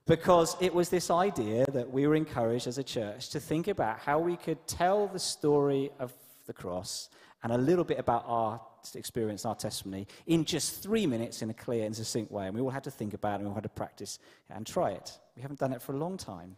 Because 0.08 0.56
it 0.62 0.74
was 0.74 0.88
this 0.88 1.12
idea 1.12 1.66
that 1.74 1.92
we 1.92 2.08
were 2.08 2.16
encouraged 2.16 2.66
as 2.66 2.78
a 2.78 2.84
church 2.84 3.30
to 3.32 3.42
think 3.42 3.68
about 3.68 4.00
how 4.00 4.20
we 4.20 4.38
could 4.38 4.66
tell 4.68 5.08
the 5.08 5.20
story 5.20 5.92
of 6.00 6.14
the 6.48 6.54
cross 6.54 7.10
and 7.44 7.52
a 7.52 7.58
little 7.58 7.84
bit 7.84 8.00
about 8.00 8.24
our 8.26 8.62
experience, 8.94 9.46
our 9.46 9.56
testimony, 9.56 10.08
in 10.28 10.46
just 10.46 10.84
three 10.84 11.08
minutes 11.08 11.42
in 11.42 11.50
a 11.50 11.54
clear 11.54 11.86
and 11.86 11.96
succinct 11.96 12.32
way. 12.32 12.46
And 12.46 12.56
we 12.56 12.62
all 12.62 12.70
had 12.70 12.84
to 12.84 12.92
think 12.92 13.14
about 13.14 13.36
it, 13.36 13.36
and 13.36 13.44
we 13.46 13.50
all 13.50 13.56
had 13.56 13.64
to 13.64 13.70
practice 13.70 14.20
and 14.50 14.68
try 14.68 14.92
it. 14.92 15.18
We 15.36 15.42
haven't 15.42 15.60
done 15.60 15.74
it 15.74 15.82
for 15.82 15.94
a 15.94 15.98
long 15.98 16.18
time. 16.18 16.58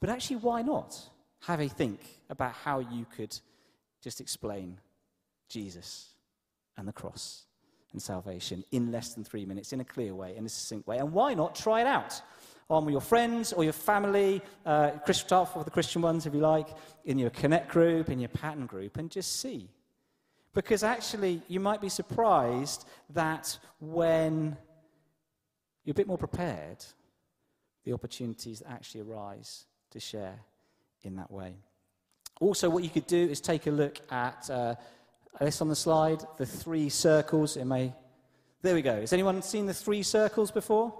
But 0.00 0.10
actually, 0.10 0.36
why 0.36 0.62
not 0.62 0.98
have 1.46 1.60
a 1.60 1.68
think 1.68 2.00
about 2.30 2.52
how 2.52 2.78
you 2.80 3.06
could 3.14 3.38
just 4.02 4.20
explain 4.20 4.78
Jesus 5.48 6.14
and 6.76 6.88
the 6.88 6.92
cross 6.92 7.44
and 7.92 8.02
salvation 8.02 8.64
in 8.72 8.90
less 8.90 9.14
than 9.14 9.22
three 9.22 9.44
minutes, 9.44 9.72
in 9.72 9.80
a 9.80 9.84
clear 9.84 10.14
way, 10.14 10.34
in 10.36 10.44
a 10.46 10.48
succinct 10.48 10.88
way? 10.88 10.98
And 10.98 11.12
why 11.12 11.34
not 11.34 11.54
try 11.54 11.82
it 11.82 11.86
out? 11.86 12.20
on 12.70 12.88
your 12.88 13.00
friends 13.00 13.52
or 13.52 13.64
your 13.64 13.72
family, 13.72 14.40
uh, 14.64 14.90
Christian 15.04 15.46
for 15.46 15.64
the 15.64 15.70
Christian 15.70 16.02
ones, 16.02 16.26
if 16.26 16.34
you 16.34 16.40
like, 16.40 16.68
in 17.04 17.18
your 17.18 17.30
connect 17.30 17.68
group, 17.68 18.08
in 18.08 18.18
your 18.18 18.30
pattern 18.30 18.66
group, 18.66 18.96
and 18.96 19.10
just 19.10 19.40
see 19.40 19.68
because 20.54 20.84
actually, 20.84 21.42
you 21.48 21.60
might 21.60 21.80
be 21.80 21.88
surprised 21.88 22.86
that 23.10 23.58
when 23.80 24.56
you're 25.84 25.92
a 25.92 25.94
bit 25.94 26.06
more 26.06 26.18
prepared, 26.18 26.84
the 27.84 27.92
opportunities 27.92 28.62
actually 28.66 29.02
arise 29.02 29.64
to 29.90 30.00
share 30.00 30.38
in 31.02 31.16
that 31.16 31.30
way. 31.30 31.54
Also, 32.40 32.70
what 32.70 32.82
you 32.82 32.90
could 32.90 33.06
do 33.06 33.18
is 33.18 33.40
take 33.40 33.66
a 33.66 33.70
look 33.70 34.00
at 34.10 34.48
uh, 34.48 34.74
this 35.40 35.60
on 35.60 35.68
the 35.68 35.76
slide, 35.76 36.22
the 36.38 36.46
three 36.46 36.88
circles. 36.88 37.56
It 37.56 37.64
may. 37.64 37.92
There 38.62 38.74
we 38.74 38.82
go. 38.82 39.00
Has 39.00 39.12
anyone 39.12 39.42
seen 39.42 39.66
the 39.66 39.74
three 39.74 40.02
circles 40.02 40.50
before? 40.50 40.92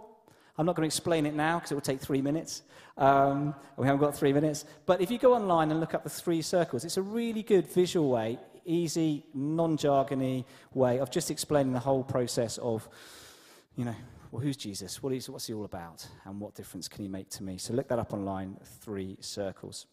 I'm 0.58 0.66
not 0.66 0.76
going 0.76 0.88
to 0.88 0.94
explain 0.94 1.26
it 1.26 1.34
now 1.34 1.58
because 1.58 1.72
it 1.72 1.74
will 1.74 1.80
take 1.80 2.00
three 2.00 2.22
minutes. 2.22 2.62
Um, 2.96 3.54
we 3.76 3.86
haven't 3.86 4.00
got 4.00 4.16
three 4.16 4.32
minutes. 4.32 4.64
But 4.86 5.00
if 5.00 5.10
you 5.10 5.18
go 5.18 5.34
online 5.34 5.70
and 5.70 5.80
look 5.80 5.94
up 5.94 6.04
the 6.04 6.10
three 6.10 6.42
circles, 6.42 6.84
it's 6.84 6.96
a 6.96 7.02
really 7.02 7.42
good 7.42 7.66
visual 7.66 8.10
way 8.10 8.38
easy, 8.64 9.24
non 9.34 9.76
jargony 9.76 10.44
way 10.72 10.98
of 10.98 11.10
just 11.10 11.30
explaining 11.30 11.72
the 11.72 11.80
whole 11.80 12.04
process 12.04 12.58
of, 12.58 12.88
you 13.76 13.84
know, 13.84 13.94
well, 14.30 14.42
who's 14.42 14.56
Jesus? 14.56 15.02
What 15.02 15.12
is, 15.12 15.30
what's 15.30 15.46
he 15.46 15.54
all 15.54 15.64
about? 15.64 16.06
And 16.24 16.40
what 16.40 16.54
difference 16.54 16.88
can 16.88 17.04
he 17.04 17.08
make 17.08 17.30
to 17.30 17.44
me? 17.44 17.56
So 17.56 17.72
look 17.72 17.88
that 17.88 17.98
up 17.98 18.12
online, 18.12 18.56
three 18.80 19.16
circles. 19.20 19.86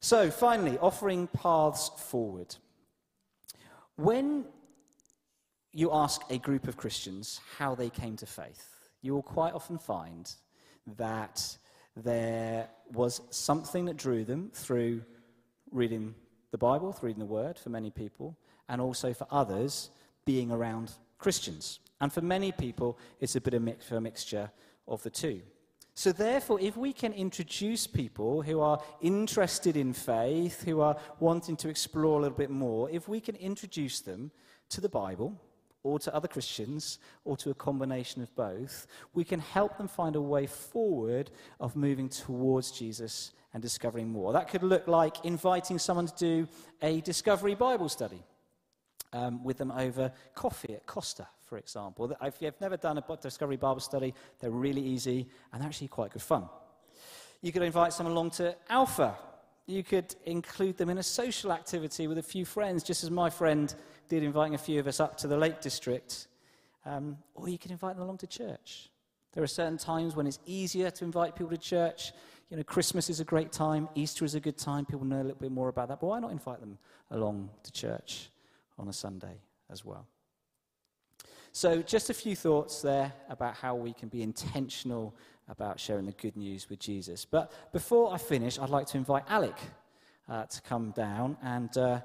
So 0.00 0.30
finally, 0.30 0.78
offering 0.78 1.28
paths 1.28 1.90
forward. 1.96 2.56
When 3.96 4.46
you 5.72 5.92
ask 5.92 6.22
a 6.30 6.38
group 6.38 6.68
of 6.68 6.76
Christians 6.76 7.40
how 7.58 7.74
they 7.74 7.88
came 7.88 8.16
to 8.16 8.26
faith, 8.26 8.88
you 9.00 9.14
will 9.14 9.22
quite 9.22 9.54
often 9.54 9.78
find 9.78 10.34
that 10.96 11.56
there 11.96 12.68
was 12.92 13.20
something 13.30 13.84
that 13.86 13.96
drew 13.96 14.24
them 14.24 14.50
through 14.52 15.02
reading 15.70 16.14
the 16.50 16.58
Bible, 16.58 16.92
through 16.92 17.08
reading 17.08 17.20
the 17.20 17.26
Word 17.26 17.58
for 17.58 17.70
many 17.70 17.90
people, 17.90 18.36
and 18.68 18.80
also 18.80 19.12
for 19.12 19.26
others 19.30 19.90
being 20.24 20.50
around 20.50 20.92
Christians. 21.18 21.80
And 22.00 22.12
for 22.12 22.20
many 22.20 22.52
people, 22.52 22.98
it's 23.20 23.36
a 23.36 23.40
bit 23.40 23.54
of 23.54 23.62
mix, 23.62 23.90
a 23.90 24.00
mixture 24.00 24.50
of 24.86 25.02
the 25.02 25.10
two. 25.10 25.40
So, 25.94 26.12
therefore, 26.12 26.60
if 26.60 26.76
we 26.76 26.92
can 26.92 27.14
introduce 27.14 27.86
people 27.86 28.42
who 28.42 28.60
are 28.60 28.82
interested 29.00 29.78
in 29.78 29.94
faith, 29.94 30.62
who 30.62 30.80
are 30.82 30.96
wanting 31.20 31.56
to 31.56 31.70
explore 31.70 32.18
a 32.18 32.22
little 32.22 32.36
bit 32.36 32.50
more, 32.50 32.90
if 32.90 33.08
we 33.08 33.18
can 33.18 33.34
introduce 33.36 34.00
them 34.00 34.30
to 34.68 34.82
the 34.82 34.90
Bible, 34.90 35.40
or 35.86 36.00
to 36.00 36.12
other 36.12 36.26
Christians, 36.26 36.98
or 37.24 37.36
to 37.36 37.50
a 37.50 37.54
combination 37.54 38.20
of 38.20 38.34
both, 38.34 38.88
we 39.14 39.22
can 39.22 39.38
help 39.38 39.78
them 39.78 39.86
find 39.86 40.16
a 40.16 40.20
way 40.20 40.44
forward 40.46 41.30
of 41.60 41.76
moving 41.76 42.08
towards 42.08 42.72
Jesus 42.72 43.30
and 43.54 43.62
discovering 43.62 44.08
more. 44.08 44.32
That 44.32 44.48
could 44.48 44.64
look 44.64 44.88
like 44.88 45.24
inviting 45.24 45.78
someone 45.78 46.08
to 46.08 46.14
do 46.16 46.48
a 46.82 47.00
discovery 47.02 47.54
Bible 47.54 47.88
study 47.88 48.20
um, 49.12 49.44
with 49.44 49.58
them 49.58 49.70
over 49.70 50.10
coffee 50.34 50.74
at 50.74 50.86
Costa, 50.86 51.28
for 51.44 51.56
example. 51.56 52.14
If 52.20 52.42
you've 52.42 52.60
never 52.60 52.76
done 52.76 52.98
a 52.98 53.16
discovery 53.22 53.56
Bible 53.56 53.80
study, 53.80 54.12
they're 54.40 54.50
really 54.50 54.82
easy 54.82 55.28
and 55.52 55.62
actually 55.62 55.88
quite 55.88 56.10
good 56.10 56.22
fun. 56.22 56.48
You 57.42 57.52
could 57.52 57.62
invite 57.62 57.92
someone 57.92 58.12
along 58.12 58.30
to 58.32 58.56
Alpha. 58.68 59.14
You 59.66 59.84
could 59.84 60.16
include 60.24 60.76
them 60.76 60.90
in 60.90 60.98
a 60.98 61.02
social 61.02 61.52
activity 61.52 62.08
with 62.08 62.18
a 62.18 62.22
few 62.22 62.44
friends, 62.44 62.82
just 62.82 63.04
as 63.04 63.10
my 63.10 63.30
friend 63.30 63.72
did, 64.08 64.22
inviting 64.22 64.54
a 64.54 64.58
few 64.58 64.80
of 64.80 64.86
us 64.86 65.00
up 65.00 65.16
to 65.18 65.26
the 65.26 65.36
Lake 65.36 65.60
District 65.60 66.28
Um, 66.84 67.18
or 67.34 67.48
you 67.48 67.58
can 67.58 67.72
invite 67.72 67.96
them 67.96 68.04
along 68.04 68.18
to 68.18 68.26
church. 68.26 68.90
There 69.32 69.42
are 69.42 69.48
certain 69.48 69.76
times 69.76 70.14
when 70.14 70.26
it's 70.26 70.38
easier 70.46 70.90
to 70.90 71.04
invite 71.04 71.34
people 71.34 71.50
to 71.50 71.58
church. 71.58 72.12
You 72.48 72.56
know, 72.56 72.62
Christmas 72.62 73.10
is 73.10 73.18
a 73.18 73.24
great 73.24 73.50
time, 73.50 73.88
Easter 73.94 74.24
is 74.24 74.34
a 74.34 74.40
good 74.40 74.56
time. 74.56 74.86
People 74.86 75.04
know 75.04 75.20
a 75.20 75.26
little 75.28 75.40
bit 75.40 75.50
more 75.50 75.68
about 75.68 75.88
that. 75.88 76.00
But 76.00 76.06
why 76.06 76.20
not 76.20 76.30
invite 76.30 76.60
them 76.60 76.78
along 77.10 77.50
to 77.64 77.72
church 77.72 78.30
on 78.78 78.88
a 78.88 78.92
Sunday 78.92 79.40
as 79.68 79.84
well? 79.84 80.06
So, 81.52 81.82
just 81.82 82.08
a 82.10 82.14
few 82.14 82.36
thoughts 82.36 82.82
there 82.82 83.12
about 83.28 83.56
how 83.56 83.74
we 83.74 83.92
can 83.92 84.08
be 84.08 84.22
intentional 84.22 85.14
about 85.48 85.80
sharing 85.80 86.06
the 86.06 86.12
good 86.12 86.36
news 86.36 86.68
with 86.70 86.78
Jesus. 86.78 87.24
But 87.24 87.52
before 87.72 88.12
I 88.12 88.18
finish, 88.18 88.58
I'd 88.58 88.68
like 88.68 88.86
to 88.88 88.98
invite 88.98 89.24
Alec 89.28 89.56
uh, 90.28 90.44
to 90.44 90.60
come 90.62 90.90
down 90.90 91.36
and, 91.42 91.76
uh, 91.76 92.00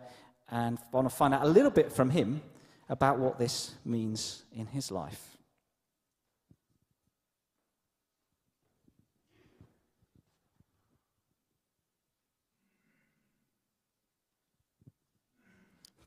and 0.51 0.77
want 0.91 1.09
to 1.09 1.15
find 1.15 1.33
out 1.33 1.43
a 1.43 1.47
little 1.47 1.71
bit 1.71 1.91
from 1.91 2.09
him 2.09 2.41
about 2.89 3.17
what 3.17 3.39
this 3.39 3.75
means 3.85 4.43
in 4.53 4.67
his 4.67 4.91
life. 4.91 5.37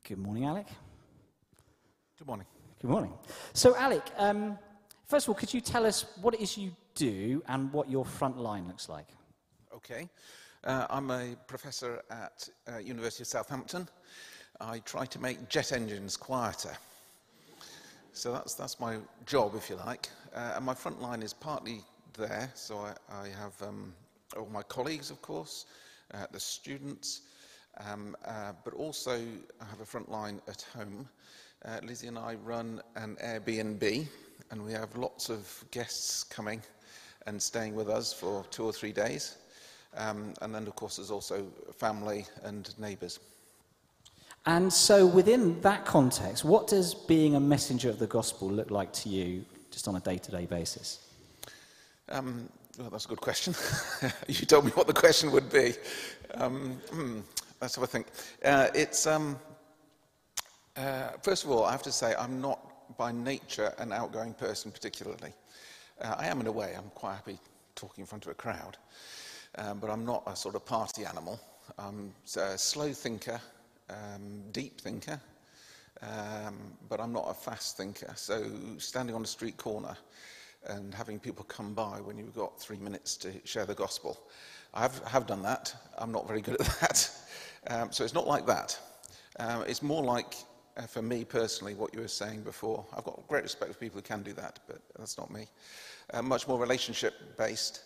Good 0.07 0.19
morning, 0.19 0.45
Alec. 0.45 0.67
Good 2.19 2.27
morning. 2.27 2.45
Good 2.79 2.91
morning. 2.91 3.13
So, 3.53 3.75
Alec, 3.75 4.03
um, 4.17 4.59
first 5.07 5.25
of 5.25 5.29
all, 5.29 5.35
could 5.35 5.51
you 5.51 5.61
tell 5.61 5.83
us 5.83 6.05
what 6.21 6.35
it 6.35 6.41
is 6.41 6.55
you 6.55 6.71
do 6.93 7.41
and 7.47 7.73
what 7.73 7.89
your 7.89 8.05
front 8.05 8.37
line 8.37 8.67
looks 8.67 8.87
like? 8.87 9.07
Okay. 9.73 10.07
Uh, 10.63 10.85
I'm 10.91 11.09
a 11.09 11.35
professor 11.47 12.03
at 12.11 12.47
uh, 12.71 12.77
University 12.77 13.23
of 13.23 13.27
Southampton. 13.27 13.87
I 14.61 14.79
try 14.79 15.05
to 15.05 15.19
make 15.19 15.49
jet 15.49 15.71
engines 15.71 16.15
quieter. 16.17 16.75
So 18.13 18.31
that's, 18.31 18.53
that's 18.53 18.79
my 18.79 18.97
job, 19.25 19.55
if 19.55 19.69
you 19.69 19.75
like. 19.75 20.07
Uh, 20.33 20.53
and 20.55 20.65
my 20.65 20.73
front 20.73 21.01
line 21.01 21.21
is 21.21 21.33
partly 21.33 21.81
there. 22.17 22.49
So 22.55 22.77
I, 22.77 22.93
I 23.13 23.27
have 23.27 23.61
um, 23.61 23.93
all 24.37 24.47
my 24.51 24.63
colleagues, 24.63 25.11
of 25.11 25.21
course, 25.21 25.65
uh, 26.13 26.25
the 26.31 26.39
students, 26.39 27.21
um, 27.85 28.15
uh, 28.25 28.53
but 28.63 28.73
also 28.73 29.19
I 29.61 29.65
have 29.65 29.81
a 29.81 29.85
front 29.85 30.09
line 30.09 30.41
at 30.47 30.65
home. 30.73 31.09
Uh, 31.65 31.79
Lizzie 31.83 32.07
and 32.07 32.17
I 32.17 32.35
run 32.35 32.81
an 32.95 33.17
Airbnb, 33.23 34.07
and 34.51 34.63
we 34.63 34.71
have 34.71 34.95
lots 34.95 35.29
of 35.29 35.63
guests 35.71 36.23
coming 36.23 36.61
and 37.27 37.41
staying 37.41 37.75
with 37.75 37.89
us 37.89 38.13
for 38.13 38.45
two 38.51 38.63
or 38.63 38.71
three 38.71 38.93
days. 38.93 39.37
Um, 39.97 40.33
and 40.41 40.53
then, 40.53 40.67
of 40.67 40.75
course, 40.75 40.97
there's 40.97 41.11
also 41.11 41.47
family 41.77 42.25
and 42.43 42.77
neighbours. 42.79 43.19
And 44.47 44.71
so, 44.71 45.07
within 45.07 45.59
that 45.61 45.85
context, 45.85 46.45
what 46.45 46.67
does 46.67 46.93
being 46.93 47.35
a 47.35 47.39
messenger 47.39 47.89
of 47.89 47.97
the 47.97 48.07
gospel 48.07 48.49
look 48.49 48.69
like 48.69 48.93
to 48.93 49.09
you 49.09 49.43
just 49.71 49.87
on 49.87 49.95
a 49.95 49.99
day 49.99 50.17
to 50.17 50.31
day 50.31 50.45
basis? 50.45 51.07
Um, 52.09 52.47
well, 52.77 52.89
that's 52.89 53.05
a 53.05 53.07
good 53.07 53.21
question. 53.21 53.55
you 54.27 54.45
told 54.45 54.65
me 54.65 54.71
what 54.71 54.85
the 54.85 54.93
question 54.93 55.31
would 55.31 55.51
be. 55.51 55.73
Um, 56.35 56.79
hmm, 56.91 57.19
a 57.61 57.67
think. 57.67 58.07
Uh, 58.43 58.67
it's, 58.75 59.07
um, 59.07 59.39
uh, 60.75 61.09
first 61.23 61.43
of 61.43 61.51
all, 61.51 61.63
I 61.65 61.71
have 61.71 61.83
to 61.83 61.91
say 61.91 62.13
I'm 62.19 62.41
not 62.41 62.97
by 62.97 63.11
nature 63.11 63.73
an 63.79 63.91
outgoing 63.91 64.33
person 64.33 64.71
particularly. 64.71 65.33
Uh, 66.01 66.15
I 66.17 66.27
am 66.27 66.41
in 66.41 66.47
a 66.47 66.51
way, 66.51 66.73
I'm 66.77 66.89
quite 66.93 67.15
happy 67.15 67.39
talking 67.75 68.01
in 68.01 68.05
front 68.05 68.25
of 68.25 68.31
a 68.31 68.35
crowd, 68.35 68.77
um, 69.57 69.79
but 69.79 69.89
I'm 69.89 70.05
not 70.05 70.23
a 70.27 70.35
sort 70.35 70.55
of 70.55 70.65
party 70.65 71.05
animal. 71.05 71.39
I'm 71.79 72.13
a 72.37 72.57
slow 72.57 72.91
thinker, 72.93 73.39
um, 73.89 74.43
deep 74.51 74.79
thinker, 74.81 75.19
um, 76.01 76.73
but 76.89 76.99
I'm 76.99 77.13
not 77.13 77.27
a 77.29 77.33
fast 77.33 77.77
thinker. 77.77 78.11
So 78.15 78.45
standing 78.77 79.15
on 79.15 79.23
a 79.23 79.27
street 79.27 79.57
corner 79.57 79.95
and 80.67 80.93
having 80.93 81.19
people 81.19 81.45
come 81.45 81.73
by 81.73 82.01
when 82.01 82.17
you've 82.17 82.35
got 82.35 82.59
three 82.59 82.77
minutes 82.77 83.17
to 83.17 83.31
share 83.43 83.65
the 83.65 83.75
gospel, 83.75 84.19
I 84.73 84.81
have, 84.81 84.99
have 85.05 85.27
done 85.27 85.41
that. 85.43 85.75
I'm 85.97 86.11
not 86.11 86.27
very 86.27 86.41
good 86.41 86.59
at 86.59 86.65
that. 86.81 87.11
Um, 87.67 87.91
so 87.91 88.03
it's 88.03 88.13
not 88.13 88.27
like 88.27 88.45
that. 88.47 88.77
Um, 89.39 89.63
it's 89.67 89.81
more 89.81 90.03
like 90.03 90.35
uh, 90.77 90.83
for 90.83 91.01
me 91.01 91.23
personally, 91.23 91.73
what 91.73 91.93
you 91.93 92.01
were 92.01 92.07
saying 92.07 92.41
before. 92.41 92.85
I've 92.95 93.03
got 93.03 93.25
great 93.27 93.43
respect 93.43 93.71
for 93.71 93.79
people 93.79 93.97
who 93.97 94.01
can 94.01 94.23
do 94.23 94.33
that, 94.33 94.59
but 94.67 94.79
that's 94.97 95.17
not 95.17 95.31
me. 95.31 95.47
Uh, 96.13 96.21
much 96.21 96.47
more 96.47 96.59
relationship 96.59 97.37
based. 97.37 97.83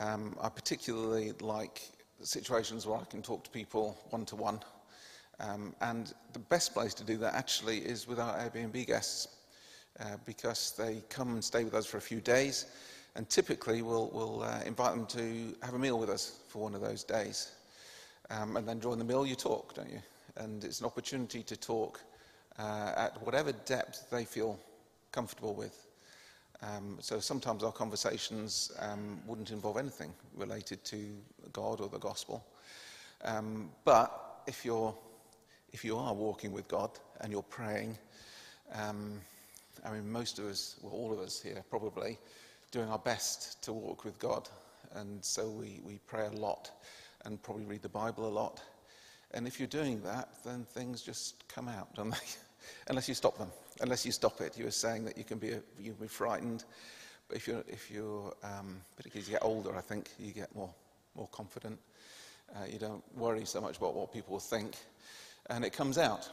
Um, 0.00 0.36
I 0.40 0.48
particularly 0.48 1.32
like 1.40 1.82
situations 2.22 2.86
where 2.86 2.98
I 2.98 3.04
can 3.04 3.22
talk 3.22 3.44
to 3.44 3.50
people 3.50 3.96
one 4.10 4.24
to 4.26 4.36
one. 4.36 4.60
And 5.80 6.14
the 6.32 6.38
best 6.38 6.74
place 6.74 6.94
to 6.94 7.04
do 7.04 7.16
that 7.18 7.34
actually 7.34 7.78
is 7.78 8.08
with 8.08 8.18
our 8.18 8.36
Airbnb 8.38 8.86
guests 8.86 9.28
uh, 10.00 10.16
because 10.26 10.74
they 10.76 11.02
come 11.08 11.34
and 11.34 11.44
stay 11.44 11.64
with 11.64 11.74
us 11.74 11.86
for 11.86 11.96
a 11.96 12.00
few 12.00 12.20
days. 12.20 12.66
And 13.16 13.28
typically, 13.28 13.82
we'll, 13.82 14.10
we'll 14.12 14.42
uh, 14.42 14.60
invite 14.64 14.94
them 14.94 15.06
to 15.06 15.56
have 15.64 15.74
a 15.74 15.78
meal 15.78 15.98
with 15.98 16.10
us 16.10 16.40
for 16.48 16.62
one 16.62 16.74
of 16.74 16.80
those 16.80 17.02
days. 17.02 17.52
Um, 18.30 18.56
and 18.56 18.68
then 18.68 18.78
during 18.78 18.98
the 18.98 19.04
meal, 19.04 19.26
you 19.26 19.34
talk, 19.34 19.74
don't 19.74 19.90
you? 19.90 20.00
And 20.36 20.62
it's 20.62 20.80
an 20.80 20.86
opportunity 20.86 21.42
to 21.42 21.56
talk 21.56 22.00
uh, 22.58 22.92
at 22.96 23.22
whatever 23.24 23.52
depth 23.52 24.10
they 24.10 24.24
feel 24.24 24.58
comfortable 25.10 25.54
with. 25.54 25.86
Um, 26.62 26.98
so 27.00 27.20
sometimes 27.20 27.62
our 27.62 27.72
conversations 27.72 28.72
um, 28.80 29.20
wouldn't 29.26 29.50
involve 29.50 29.78
anything 29.78 30.12
related 30.36 30.84
to 30.84 31.16
God 31.52 31.80
or 31.80 31.88
the 31.88 31.98
gospel. 31.98 32.44
Um, 33.24 33.70
but 33.84 34.42
if 34.46 34.64
you're 34.64 34.94
if 35.78 35.84
you 35.84 35.96
are 35.96 36.12
walking 36.12 36.50
with 36.50 36.66
God 36.66 36.90
and 37.20 37.30
you're 37.30 37.40
praying, 37.40 37.96
um, 38.74 39.20
I 39.86 39.92
mean, 39.92 40.10
most 40.10 40.40
of 40.40 40.46
us, 40.46 40.74
well, 40.82 40.92
all 40.92 41.12
of 41.12 41.20
us 41.20 41.40
here 41.40 41.62
probably, 41.70 42.18
doing 42.72 42.88
our 42.88 42.98
best 42.98 43.62
to 43.62 43.72
walk 43.72 44.04
with 44.04 44.18
God. 44.18 44.48
And 44.96 45.24
so 45.24 45.48
we, 45.48 45.80
we 45.84 46.00
pray 46.08 46.26
a 46.26 46.32
lot 46.32 46.72
and 47.24 47.40
probably 47.40 47.64
read 47.64 47.82
the 47.82 47.88
Bible 47.88 48.26
a 48.26 48.28
lot. 48.28 48.60
And 49.34 49.46
if 49.46 49.60
you're 49.60 49.68
doing 49.68 50.02
that, 50.02 50.30
then 50.44 50.64
things 50.64 51.00
just 51.00 51.46
come 51.46 51.68
out, 51.68 51.94
don't 51.94 52.10
they? 52.10 52.16
unless 52.88 53.08
you 53.08 53.14
stop 53.14 53.38
them, 53.38 53.52
unless 53.80 54.04
you 54.04 54.10
stop 54.10 54.40
it. 54.40 54.58
You 54.58 54.64
were 54.64 54.72
saying 54.72 55.04
that 55.04 55.16
you 55.16 55.22
can 55.22 55.38
be, 55.38 55.50
you 55.78 55.92
can 55.92 56.02
be 56.02 56.08
frightened, 56.08 56.64
but 57.28 57.36
if 57.36 57.46
you're, 57.46 57.62
if 57.68 57.88
you're 57.88 58.34
um, 58.42 58.80
particularly 58.96 59.22
as 59.22 59.28
you 59.28 59.34
get 59.34 59.44
older, 59.44 59.76
I 59.76 59.80
think 59.80 60.10
you 60.18 60.32
get 60.32 60.52
more, 60.56 60.74
more 61.14 61.28
confident. 61.30 61.78
Uh, 62.52 62.64
you 62.68 62.80
don't 62.80 63.04
worry 63.16 63.44
so 63.44 63.60
much 63.60 63.76
about 63.76 63.94
what 63.94 64.12
people 64.12 64.32
will 64.32 64.40
think, 64.40 64.74
and 65.48 65.64
it 65.64 65.72
comes 65.72 65.98
out. 65.98 66.30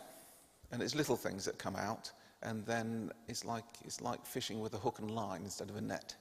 And 0.71 0.82
it's 0.82 0.95
little 0.95 1.15
things 1.15 1.45
that 1.45 1.58
come 1.58 1.75
out, 1.75 2.12
and 2.41 2.65
then 2.65 3.12
it's 3.28 3.45
like, 3.45 3.63
it's 3.84 4.01
like 4.01 4.25
fishing 4.25 4.60
with 4.60 4.73
a 4.73 4.78
hook 4.78 4.99
and 4.99 5.12
line 5.12 5.41
instead 5.43 5.69
of 5.69 5.75
a 5.75 5.82
net. 5.82 6.15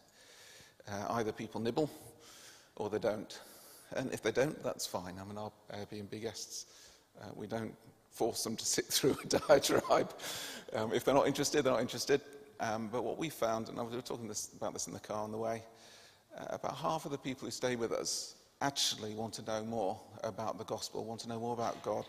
Uh, 0.87 1.07
either 1.15 1.33
people 1.33 1.61
nibble 1.61 1.91
or 2.77 2.91
they 2.91 2.99
don't. 2.99 3.41
And 3.97 4.13
if 4.13 4.23
they 4.23 4.33
don't, 4.33 4.63
that's 4.63 4.87
fine. 4.87 5.15
I 5.21 5.25
mean, 5.25 5.39
our 5.39 5.53
Airbnb 5.73 6.21
guests, 6.21 6.67
uh, 7.21 7.27
we 7.35 7.47
don't 7.47 7.75
force 8.11 8.45
them 8.45 8.57
to 8.57 8.65
sit 8.77 8.87
through 8.87 9.17
a 9.25 9.27
diatribe. 9.27 10.13
Um, 10.75 10.93
if 10.93 11.05
they're 11.05 11.15
not 11.15 11.27
interested, 11.27 11.65
they're 11.65 11.73
not 11.73 11.83
interested. 11.83 12.21
Um, 12.61 12.89
but 12.93 13.03
what 13.03 13.19
we 13.19 13.29
found, 13.29 13.69
and 13.69 13.79
I 13.79 13.83
was 13.83 13.95
talking 14.05 14.29
this, 14.29 14.51
about 14.57 14.73
this 14.73 14.87
in 14.87 14.93
the 14.93 15.01
car 15.01 15.23
on 15.23 15.33
the 15.33 15.39
way, 15.39 15.63
uh, 16.39 16.47
about 16.51 16.77
half 16.77 17.05
of 17.05 17.11
the 17.11 17.19
people 17.19 17.47
who 17.47 17.51
stay 17.51 17.77
with 17.77 17.93
us 17.93 18.37
actually 18.61 19.15
want 19.15 19.35
to 19.35 19.43
know 19.43 19.65
more 19.65 20.01
about 20.23 20.59
the 20.59 20.65
gospel, 20.65 21.05
want 21.05 21.21
to 21.21 21.29
know 21.29 21.39
more 21.39 21.55
about 21.55 21.83
God, 21.83 22.05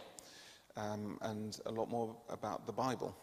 um, 0.78 1.18
and 1.22 1.60
a 1.66 1.72
lot 1.72 1.90
more 1.90 2.16
about 2.30 2.66
the 2.66 2.74
Bible, 2.74 3.16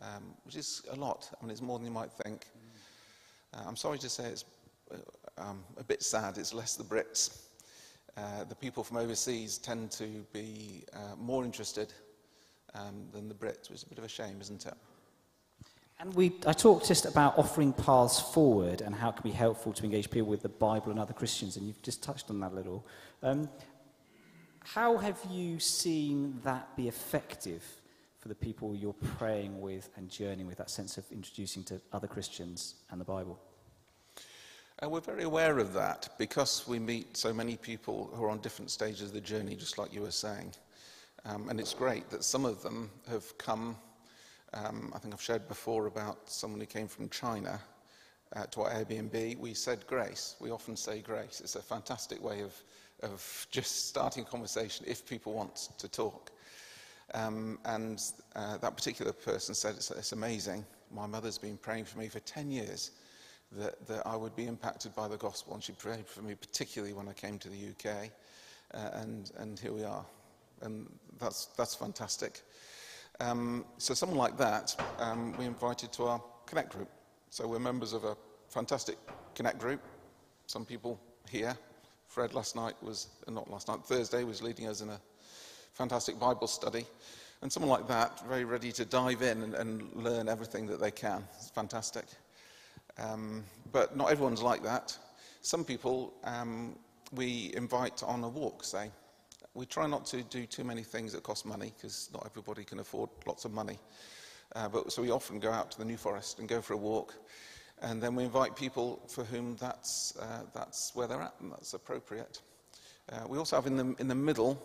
um, 0.00 0.34
which 0.44 0.56
is 0.56 0.82
a 0.90 0.96
lot. 0.96 1.30
I 1.40 1.44
mean, 1.44 1.50
it's 1.50 1.62
more 1.62 1.78
than 1.78 1.86
you 1.86 1.92
might 1.92 2.12
think. 2.12 2.46
Uh, 3.54 3.62
I'm 3.66 3.76
sorry 3.76 3.98
to 3.98 4.08
say 4.08 4.24
it's 4.24 4.44
uh, 4.92 4.96
um, 5.38 5.64
a 5.76 5.84
bit 5.84 6.02
sad. 6.02 6.38
It's 6.38 6.52
less 6.52 6.76
the 6.76 6.84
Brits. 6.84 7.42
Uh, 8.16 8.44
the 8.44 8.54
people 8.54 8.82
from 8.82 8.96
overseas 8.96 9.58
tend 9.58 9.90
to 9.92 10.26
be 10.32 10.84
uh, 10.92 11.14
more 11.16 11.44
interested 11.44 11.92
um, 12.74 13.06
than 13.12 13.28
the 13.28 13.34
Brits, 13.34 13.70
which 13.70 13.78
is 13.78 13.82
a 13.84 13.88
bit 13.88 13.98
of 13.98 14.04
a 14.04 14.08
shame, 14.08 14.38
isn't 14.40 14.66
it? 14.66 14.74
And 16.00 16.14
we, 16.14 16.32
I 16.46 16.52
talked 16.52 16.86
just 16.86 17.06
about 17.06 17.36
offering 17.36 17.72
paths 17.72 18.20
forward 18.20 18.82
and 18.82 18.94
how 18.94 19.10
it 19.10 19.16
can 19.16 19.24
be 19.24 19.34
helpful 19.34 19.72
to 19.72 19.84
engage 19.84 20.10
people 20.10 20.28
with 20.28 20.42
the 20.42 20.48
Bible 20.48 20.90
and 20.90 20.98
other 21.00 21.12
Christians, 21.12 21.56
and 21.56 21.66
you've 21.66 21.82
just 21.82 22.02
touched 22.02 22.30
on 22.30 22.38
that 22.40 22.52
a 22.52 22.54
little. 22.54 22.86
Um, 23.22 23.48
how 24.64 24.96
have 24.96 25.18
you 25.30 25.58
seen 25.58 26.40
that 26.44 26.76
be 26.76 26.88
effective 26.88 27.62
for 28.18 28.28
the 28.28 28.34
people 28.34 28.74
you're 28.74 28.92
praying 29.18 29.60
with 29.60 29.88
and 29.96 30.08
journeying 30.08 30.46
with, 30.46 30.58
that 30.58 30.70
sense 30.70 30.98
of 30.98 31.04
introducing 31.10 31.62
to 31.64 31.80
other 31.92 32.06
Christians 32.06 32.74
and 32.90 33.00
the 33.00 33.04
Bible? 33.04 33.38
Uh, 34.82 34.88
we're 34.88 35.00
very 35.00 35.24
aware 35.24 35.58
of 35.58 35.72
that 35.72 36.08
because 36.18 36.66
we 36.68 36.78
meet 36.78 37.16
so 37.16 37.32
many 37.32 37.56
people 37.56 38.10
who 38.14 38.22
are 38.24 38.30
on 38.30 38.38
different 38.40 38.70
stages 38.70 39.02
of 39.02 39.12
the 39.12 39.20
journey, 39.20 39.56
just 39.56 39.78
like 39.78 39.92
you 39.92 40.02
were 40.02 40.10
saying. 40.10 40.52
Um, 41.24 41.48
and 41.48 41.58
it's 41.58 41.74
great 41.74 42.08
that 42.10 42.22
some 42.22 42.44
of 42.44 42.62
them 42.62 42.90
have 43.08 43.36
come. 43.38 43.76
Um, 44.54 44.92
I 44.94 44.98
think 44.98 45.12
I've 45.12 45.20
shared 45.20 45.48
before 45.48 45.86
about 45.86 46.30
someone 46.30 46.60
who 46.60 46.66
came 46.66 46.86
from 46.86 47.08
China 47.08 47.60
uh, 48.36 48.44
to 48.46 48.62
our 48.62 48.70
Airbnb. 48.70 49.38
We 49.38 49.54
said 49.54 49.86
grace. 49.86 50.36
We 50.40 50.50
often 50.50 50.76
say 50.76 51.00
grace. 51.00 51.40
It's 51.40 51.56
a 51.56 51.62
fantastic 51.62 52.22
way 52.22 52.40
of, 52.40 52.54
of 53.02 53.46
just 53.50 53.88
starting 53.88 54.24
a 54.24 54.26
conversation 54.26 54.84
if 54.88 55.06
people 55.06 55.32
want 55.32 55.68
to 55.78 55.88
talk. 55.88 56.30
Um, 57.14 57.58
and 57.64 58.02
uh, 58.36 58.58
that 58.58 58.76
particular 58.76 59.12
person 59.12 59.54
said, 59.54 59.76
it's, 59.76 59.90
it's 59.90 60.12
amazing. 60.12 60.64
My 60.92 61.06
mother's 61.06 61.38
been 61.38 61.56
praying 61.56 61.86
for 61.86 61.98
me 61.98 62.08
for 62.08 62.20
10 62.20 62.50
years 62.50 62.90
that, 63.52 63.86
that 63.86 64.06
I 64.06 64.14
would 64.16 64.36
be 64.36 64.46
impacted 64.46 64.94
by 64.94 65.08
the 65.08 65.16
gospel, 65.16 65.54
and 65.54 65.62
she 65.62 65.72
prayed 65.72 66.06
for 66.06 66.22
me 66.22 66.34
particularly 66.34 66.92
when 66.92 67.08
I 67.08 67.12
came 67.12 67.38
to 67.38 67.48
the 67.48 67.68
UK. 67.70 68.10
Uh, 68.74 68.90
and, 68.94 69.30
and 69.38 69.58
here 69.58 69.72
we 69.72 69.84
are. 69.84 70.04
And 70.60 70.86
that's, 71.18 71.46
that's 71.56 71.74
fantastic. 71.74 72.42
Um, 73.20 73.64
so, 73.78 73.94
someone 73.94 74.18
like 74.18 74.36
that, 74.38 74.76
um, 74.98 75.36
we 75.38 75.44
invited 75.44 75.92
to 75.94 76.04
our 76.04 76.22
Connect 76.46 76.70
group. 76.70 76.88
So, 77.30 77.48
we're 77.48 77.58
members 77.58 77.92
of 77.92 78.04
a 78.04 78.16
fantastic 78.48 78.96
Connect 79.34 79.58
group. 79.58 79.80
Some 80.46 80.64
people 80.64 81.00
here. 81.28 81.56
Fred 82.18 82.34
last 82.34 82.56
night 82.56 82.74
was, 82.82 83.06
uh, 83.28 83.30
not 83.30 83.48
last 83.48 83.68
night, 83.68 83.78
Thursday 83.84 84.24
was 84.24 84.42
leading 84.42 84.66
us 84.66 84.80
in 84.80 84.88
a 84.88 84.98
fantastic 85.74 86.18
Bible 86.18 86.48
study. 86.48 86.84
And 87.42 87.52
someone 87.52 87.70
like 87.70 87.86
that, 87.86 88.26
very 88.26 88.44
ready 88.44 88.72
to 88.72 88.84
dive 88.84 89.22
in 89.22 89.40
and, 89.44 89.54
and 89.54 89.94
learn 89.94 90.28
everything 90.28 90.66
that 90.66 90.80
they 90.80 90.90
can. 90.90 91.22
It's 91.36 91.50
fantastic. 91.50 92.06
Um, 92.98 93.44
but 93.70 93.96
not 93.96 94.10
everyone's 94.10 94.42
like 94.42 94.64
that. 94.64 94.98
Some 95.42 95.64
people 95.64 96.12
um, 96.24 96.74
we 97.12 97.52
invite 97.54 98.02
on 98.02 98.24
a 98.24 98.28
walk, 98.28 98.64
say. 98.64 98.90
We 99.54 99.64
try 99.64 99.86
not 99.86 100.04
to 100.06 100.24
do 100.24 100.44
too 100.44 100.64
many 100.64 100.82
things 100.82 101.12
that 101.12 101.22
cost 101.22 101.46
money 101.46 101.72
because 101.76 102.10
not 102.12 102.26
everybody 102.26 102.64
can 102.64 102.80
afford 102.80 103.10
lots 103.28 103.44
of 103.44 103.52
money. 103.52 103.78
Uh, 104.56 104.68
but 104.68 104.90
so 104.90 105.02
we 105.02 105.12
often 105.12 105.38
go 105.38 105.52
out 105.52 105.70
to 105.70 105.78
the 105.78 105.84
New 105.84 105.96
Forest 105.96 106.40
and 106.40 106.48
go 106.48 106.60
for 106.60 106.72
a 106.72 106.78
walk. 106.78 107.14
And 107.80 108.02
then 108.02 108.14
we 108.14 108.24
invite 108.24 108.56
people 108.56 109.00
for 109.08 109.24
whom 109.24 109.56
that's, 109.56 110.16
uh, 110.20 110.42
that's 110.52 110.92
where 110.94 111.06
they're 111.06 111.22
at 111.22 111.34
and 111.40 111.52
that's 111.52 111.74
appropriate. 111.74 112.40
Uh, 113.12 113.26
we 113.28 113.38
also 113.38 113.56
have 113.56 113.66
in 113.66 113.76
the, 113.76 113.94
in 113.98 114.08
the 114.08 114.14
middle, 114.14 114.60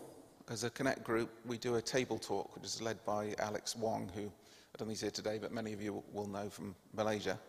as 0.49 0.63
a 0.63 0.69
Connect 0.69 1.04
group, 1.04 1.30
we 1.45 1.58
do 1.58 1.76
a 1.76 1.82
table 1.82 2.17
talk, 2.17 2.54
which 2.56 2.65
is 2.65 2.82
led 2.82 3.04
by 3.06 3.34
Alex 3.39 3.76
Wong, 3.76 4.10
who 4.15 4.21
I 4.21 4.78
don't 4.78 4.88
think 4.88 4.89
he's 4.89 5.02
here 5.02 5.12
today, 5.12 5.38
but 5.39 5.52
many 5.52 5.71
of 5.71 5.82
you 5.82 6.04
will 6.12 6.28
know 6.28 6.49
from 6.49 6.76
Malaysia. 6.95 7.39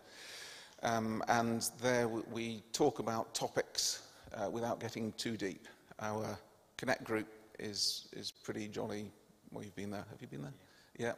Um, 0.83 1.23
and 1.29 1.69
there 1.81 2.07
we 2.09 2.63
talk 2.73 2.99
about 2.99 3.35
topics 3.35 4.03
uh, 4.35 4.51
without 4.51 4.79
getting 4.79 5.13
too 5.13 5.37
deep. 5.37 5.67
Our 6.01 6.39
Connect 6.77 7.03
group 7.05 7.27
is, 7.59 8.09
is 8.13 8.31
pretty 8.31 8.69
jolly. 8.69 9.11
Well, 9.51 9.65
you've 9.65 9.77
been 9.77 9.91
there. 9.91 10.05
Have 10.11 10.21
you 10.21 10.29
been 10.29 10.43
there? 10.43 10.53
Yeah. 10.99 11.07
yeah. 11.07 11.13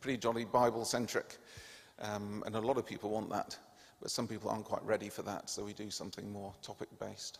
Pretty 0.00 0.18
jolly 0.18 0.44
Bible 0.44 0.84
centric. 0.84 1.38
Um, 2.00 2.42
and 2.44 2.54
a 2.54 2.60
lot 2.60 2.76
of 2.76 2.84
people 2.84 3.10
want 3.10 3.30
that. 3.30 3.56
But 4.00 4.10
some 4.10 4.28
people 4.28 4.50
aren't 4.50 4.64
quite 4.64 4.84
ready 4.84 5.08
for 5.08 5.22
that. 5.22 5.48
So 5.50 5.64
we 5.64 5.72
do 5.72 5.90
something 5.90 6.30
more 6.30 6.52
topic 6.62 6.88
based. 6.98 7.38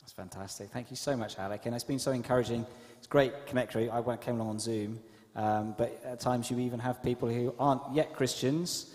That's 0.00 0.12
fantastic. 0.12 0.70
Thank 0.70 0.90
you 0.90 0.96
so 0.96 1.16
much, 1.16 1.38
Alec. 1.38 1.66
And 1.66 1.74
it's 1.74 1.84
been 1.84 1.98
so 1.98 2.12
encouraging. 2.12 2.66
It's 2.96 3.06
great 3.06 3.46
Connect 3.46 3.72
group. 3.72 3.92
I 3.92 4.16
came 4.16 4.36
along 4.36 4.50
on 4.50 4.58
Zoom. 4.58 5.00
Um, 5.36 5.74
but 5.78 6.00
at 6.04 6.20
times 6.20 6.50
you 6.50 6.58
even 6.58 6.80
have 6.80 7.02
people 7.02 7.28
who 7.28 7.54
aren't 7.58 7.82
yet 7.94 8.14
Christians 8.14 8.94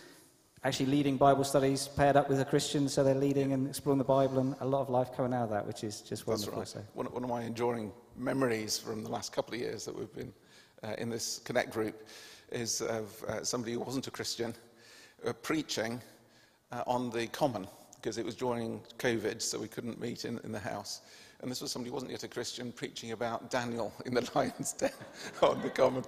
actually 0.63 0.85
leading 0.85 1.17
Bible 1.17 1.43
studies 1.43 1.89
paired 1.89 2.15
up 2.15 2.29
with 2.29 2.39
a 2.39 2.45
Christian, 2.45 2.87
so 2.87 3.03
they're 3.03 3.13
leading 3.13 3.51
and 3.51 3.67
exploring 3.67 3.97
the 3.97 4.03
Bible, 4.03 4.39
and 4.39 4.55
a 4.61 4.65
lot 4.65 4.81
of 4.81 4.89
life 4.89 5.09
coming 5.15 5.33
out 5.33 5.43
of 5.43 5.49
that, 5.49 5.67
which 5.67 5.83
is 5.83 6.01
just 6.01 6.25
wonderful. 6.25 6.59
That's 6.59 6.75
right. 6.75 6.83
So. 6.83 6.89
One, 6.93 7.07
one, 7.07 7.23
of 7.23 7.29
my 7.29 7.43
enduring 7.43 7.91
memories 8.15 8.77
from 8.77 9.03
the 9.03 9.09
last 9.09 9.33
couple 9.33 9.53
of 9.53 9.59
years 9.59 9.83
that 9.85 9.97
we've 9.97 10.13
been 10.13 10.33
uh, 10.83 10.95
in 10.97 11.09
this 11.09 11.39
Connect 11.39 11.71
group 11.71 12.07
is 12.51 12.81
of 12.81 13.23
uh, 13.27 13.43
somebody 13.43 13.73
who 13.73 13.79
wasn't 13.79 14.07
a 14.07 14.11
Christian 14.11 14.53
uh, 15.25 15.33
preaching 15.33 16.01
uh, 16.73 16.83
on 16.87 17.09
the 17.09 17.27
common, 17.27 17.67
because 17.95 18.17
it 18.17 18.25
was 18.25 18.35
during 18.35 18.81
COVID, 18.99 19.41
so 19.41 19.59
we 19.59 19.67
couldn't 19.67 19.99
meet 19.99 20.25
in, 20.25 20.39
in 20.43 20.51
the 20.51 20.59
house. 20.59 21.01
And 21.41 21.51
this 21.51 21.61
was 21.61 21.71
somebody 21.71 21.89
who 21.89 21.93
wasn't 21.93 22.11
yet 22.11 22.23
a 22.23 22.27
Christian 22.27 22.71
preaching 22.71 23.11
about 23.11 23.49
Daniel 23.49 23.93
in 24.05 24.13
the 24.13 24.29
lion's 24.35 24.73
den 24.73 24.91
on 25.41 25.61
the 25.61 25.69
common. 25.69 26.03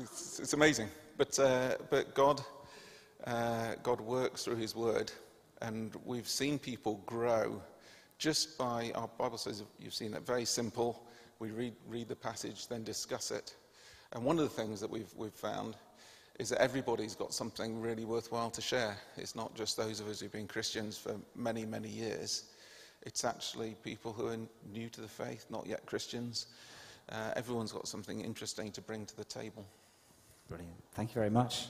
It's, 0.00 0.40
it's 0.40 0.52
amazing. 0.52 0.88
But, 1.16 1.38
uh, 1.38 1.76
but 1.90 2.14
God 2.14 2.40
uh, 3.26 3.74
God 3.82 4.00
works 4.00 4.44
through 4.44 4.56
His 4.56 4.74
Word, 4.74 5.12
and 5.60 5.94
we've 6.04 6.28
seen 6.28 6.58
people 6.58 7.00
grow 7.06 7.62
just 8.18 8.58
by 8.58 8.92
our 8.94 9.08
Bible 9.18 9.38
says 9.38 9.62
you've 9.78 9.94
seen 9.94 10.14
it 10.14 10.26
very 10.26 10.44
simple. 10.44 11.06
We 11.38 11.50
read, 11.50 11.74
read 11.88 12.08
the 12.08 12.16
passage, 12.16 12.68
then 12.68 12.84
discuss 12.84 13.30
it. 13.30 13.56
And 14.12 14.24
one 14.24 14.38
of 14.38 14.44
the 14.44 14.62
things 14.62 14.80
that 14.80 14.90
we've, 14.90 15.12
we've 15.16 15.32
found 15.32 15.76
is 16.42 16.48
that 16.48 16.60
everybody's 16.60 17.14
got 17.14 17.32
something 17.32 17.80
really 17.80 18.04
worthwhile 18.04 18.50
to 18.50 18.60
share. 18.60 18.96
It's 19.16 19.36
not 19.36 19.54
just 19.54 19.76
those 19.76 20.00
of 20.00 20.08
us 20.08 20.18
who've 20.18 20.32
been 20.32 20.48
Christians 20.48 20.98
for 20.98 21.14
many, 21.36 21.64
many 21.64 21.88
years. 21.88 22.46
It's 23.02 23.24
actually 23.24 23.76
people 23.84 24.12
who 24.12 24.26
are 24.26 24.36
new 24.72 24.88
to 24.88 25.00
the 25.00 25.06
faith, 25.06 25.46
not 25.50 25.68
yet 25.68 25.86
Christians. 25.86 26.46
Uh, 27.12 27.30
everyone's 27.36 27.70
got 27.70 27.86
something 27.86 28.22
interesting 28.22 28.72
to 28.72 28.80
bring 28.80 29.06
to 29.06 29.16
the 29.16 29.22
table. 29.24 29.64
Brilliant. 30.48 30.74
Thank 30.94 31.10
you 31.10 31.14
very 31.14 31.30
much. 31.30 31.68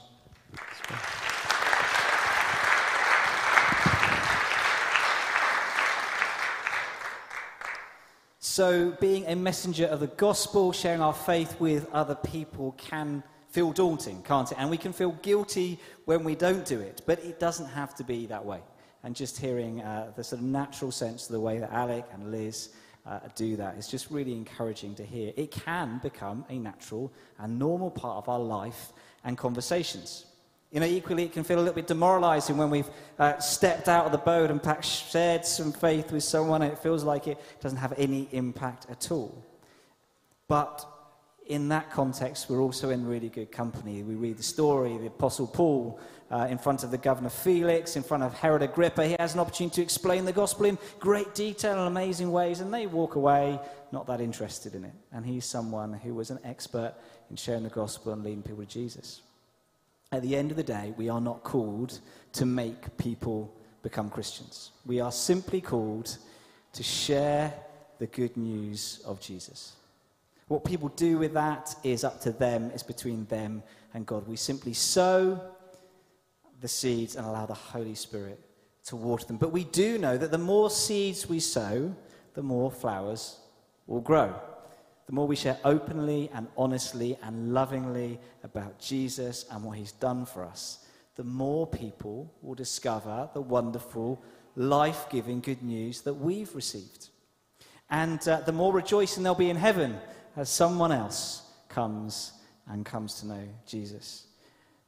So, 8.39 8.93
being 9.01 9.27
a 9.27 9.37
messenger 9.37 9.85
of 9.85 10.01
the 10.01 10.07
gospel, 10.07 10.73
sharing 10.73 11.03
our 11.03 11.13
faith 11.13 11.61
with 11.61 11.91
other 11.93 12.15
people 12.15 12.73
can 12.79 13.23
feel 13.53 13.71
daunting, 13.73 14.23
can't 14.23 14.51
it? 14.51 14.59
And 14.59 14.71
we 14.71 14.79
can 14.79 14.93
feel 14.93 15.13
guilty 15.23 15.79
when 16.07 16.25
we 16.25 16.35
don't 16.35 16.65
do 16.65 16.81
it, 16.81 17.03
but 17.07 17.19
it 17.21 17.39
doesn't 17.39 17.69
have 17.69 17.95
to 17.97 18.05
be 18.05 18.27
that 18.27 18.45
way. 18.45 18.61
And 19.05 19.15
just 19.15 19.39
hearing 19.39 19.83
uh, 19.83 20.13
the 20.17 20.25
sort 20.25 20.41
of 20.41 20.47
natural 20.47 20.91
sense 20.91 21.27
of 21.27 21.33
the 21.33 21.41
way 21.41 21.59
that 21.59 21.71
Alec 21.71 22.07
and 22.15 22.33
Liz 22.33 22.71
uh, 23.05 23.21
do 23.35 23.57
that 23.57 23.77
is 23.77 23.89
just 23.89 24.11
really 24.11 24.33
encouraging 24.33 24.95
to 24.95 25.05
hear. 25.05 25.33
It 25.37 25.51
can 25.51 26.01
become 26.03 26.45
a 26.49 26.59
natural 26.59 27.13
and 27.39 27.59
normal 27.59 27.91
part 27.91 28.17
of 28.17 28.29
our 28.29 28.39
life 28.39 28.93
and 29.25 29.37
conversations. 29.37 30.27
You 30.71 30.81
know, 30.81 30.87
equally, 30.87 31.25
it 31.25 31.33
can 31.33 31.45
feel 31.45 31.59
a 31.59 31.61
little 31.61 31.75
bit 31.75 31.87
demoralizing 31.87 32.57
when 32.57 32.71
we've 32.71 32.89
uh, 33.19 33.39
stepped 33.39 33.89
out 33.89 34.07
of 34.07 34.13
the 34.13 34.19
boat 34.19 34.51
and 34.51 34.63
perhaps 34.63 34.89
shared 34.89 35.45
some 35.45 35.73
faith 35.73 36.11
with 36.11 36.25
someone 36.25 36.63
and 36.63 36.73
it 36.73 36.79
feels 36.79 37.05
like 37.05 37.27
it 37.27 37.39
doesn't 37.61 37.79
have 37.79 37.93
any 37.99 38.29
impact 38.33 38.87
at 38.89 39.11
all. 39.11 39.45
But 40.49 40.87
in 41.53 41.69
that 41.69 41.91
context, 41.91 42.49
we're 42.49 42.63
also 42.63 42.89
in 42.91 43.07
really 43.07 43.29
good 43.29 43.53
company. 43.53 44.03
We 44.03 44.15
read 44.15 44.39
the 44.39 44.43
story, 44.43 44.97
the 44.97 45.09
Apostle 45.09 45.47
Paul 45.47 46.01
uh, 46.31 46.47
in 46.49 46.57
front 46.57 46.83
of 46.83 46.91
the 46.91 46.97
governor 46.97 47.29
Felix, 47.29 47.95
in 47.95 48.03
front 48.03 48.23
of 48.23 48.33
Herod 48.33 48.63
Agrippa. 48.63 49.07
He 49.07 49.17
has 49.19 49.35
an 49.35 49.41
opportunity 49.41 49.77
to 49.77 49.83
explain 49.83 50.25
the 50.25 50.33
gospel 50.33 50.65
in 50.65 50.79
great 50.99 51.35
detail 51.35 51.79
and 51.79 51.89
amazing 51.89 52.33
ways, 52.33 52.61
and 52.61 52.73
they 52.73 52.87
walk 52.87 53.17
away 53.17 53.61
not 53.93 54.07
that 54.07 54.23
interested 54.23 54.75
in 54.75 54.85
it. 54.85 54.95
And 55.13 55.27
he's 55.27 55.45
someone 55.45 55.93
who 55.93 56.15
was 56.15 56.31
an 56.31 56.39
expert 56.43 56.95
in 57.29 57.37
sharing 57.37 57.65
the 57.65 57.69
gospel 57.69 58.15
and 58.15 58.25
leading 58.25 58.43
people 58.43 58.65
to 58.65 58.71
Jesus. 58.71 59.21
At 60.11 60.23
the 60.23 60.35
end 60.35 60.51
of 60.51 60.57
the 60.57 60.63
day, 60.63 60.95
we 60.97 61.11
are 61.11 61.21
not 61.21 61.43
called 61.43 62.01
to 62.33 62.47
make 62.47 62.97
people 62.97 63.55
become 63.83 64.09
Christians. 64.09 64.71
We 64.87 65.01
are 65.01 65.13
simply 65.13 65.61
called 65.61 66.17
to 66.73 66.83
share 66.83 67.53
the 67.99 68.07
good 68.07 68.39
news 68.39 69.03
of 69.05 69.21
Jesus. 69.21 69.75
What 70.49 70.65
people 70.65 70.89
do 70.91 71.19
with 71.19 71.35
that 71.35 71.75
is 71.83 72.05
up 72.05 72.21
to 72.23 72.33
them, 72.33 72.71
it's 72.75 72.83
between 72.83 73.25
them 73.27 73.63
and 73.95 74.07
God. 74.07 74.27
We 74.27 74.37
simply 74.37 74.75
sow 74.75 75.41
the 76.61 76.69
seeds 76.69 77.17
and 77.17 77.27
allow 77.27 77.47
the 77.47 77.55
Holy 77.55 77.95
Spirit 77.95 78.41
to 78.87 78.97
water 78.97 79.27
them. 79.27 79.37
But 79.37 79.53
we 79.53 79.65
do 79.65 79.99
know 79.99 80.19
that 80.19 80.31
the 80.31 80.39
more 80.39 80.71
seeds 80.71 81.29
we 81.29 81.41
sow, 81.41 81.95
the 82.35 82.43
more 82.43 82.71
flowers 82.71 83.39
will 83.87 84.01
grow 84.01 84.35
the 85.13 85.17
more 85.17 85.27
we 85.27 85.37
share 85.37 85.59
openly 85.65 86.31
and 86.33 86.47
honestly 86.57 87.19
and 87.23 87.53
lovingly 87.53 88.19
about 88.45 88.79
Jesus 88.79 89.45
and 89.51 89.63
what 89.63 89.77
he's 89.77 89.93
done 89.93 90.25
for 90.25 90.45
us, 90.45 90.87
the 91.17 91.25
more 91.25 91.67
people 91.67 92.33
will 92.41 92.55
discover 92.55 93.29
the 93.35 93.41
wonderful, 93.41 94.23
life 94.57 95.07
giving 95.11 95.41
good 95.41 95.63
news 95.63 96.01
that 96.03 96.15
we've 96.15 96.55
received. 96.55 97.09
And 97.91 98.27
uh, 98.27 98.41
the 98.41 98.53
more 98.53 98.73
rejoicing 98.73 99.23
there'll 99.23 99.37
be 99.37 99.51
in 99.51 99.57
heaven 99.57 99.99
as 100.37 100.49
someone 100.49 100.93
else 100.93 101.43
comes 101.69 102.33
and 102.69 102.85
comes 102.85 103.15
to 103.21 103.27
know 103.27 103.49
Jesus. 103.67 104.27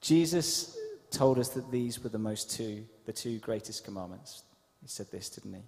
Jesus 0.00 0.76
told 1.10 1.38
us 1.38 1.48
that 1.50 1.70
these 1.70 2.02
were 2.02 2.10
the 2.10 2.18
most 2.18 2.50
two, 2.50 2.84
the 3.06 3.12
two 3.12 3.38
greatest 3.38 3.84
commandments. 3.84 4.42
He 4.82 4.88
said 4.88 5.10
this, 5.10 5.28
didn't 5.28 5.54
he? 5.54 5.62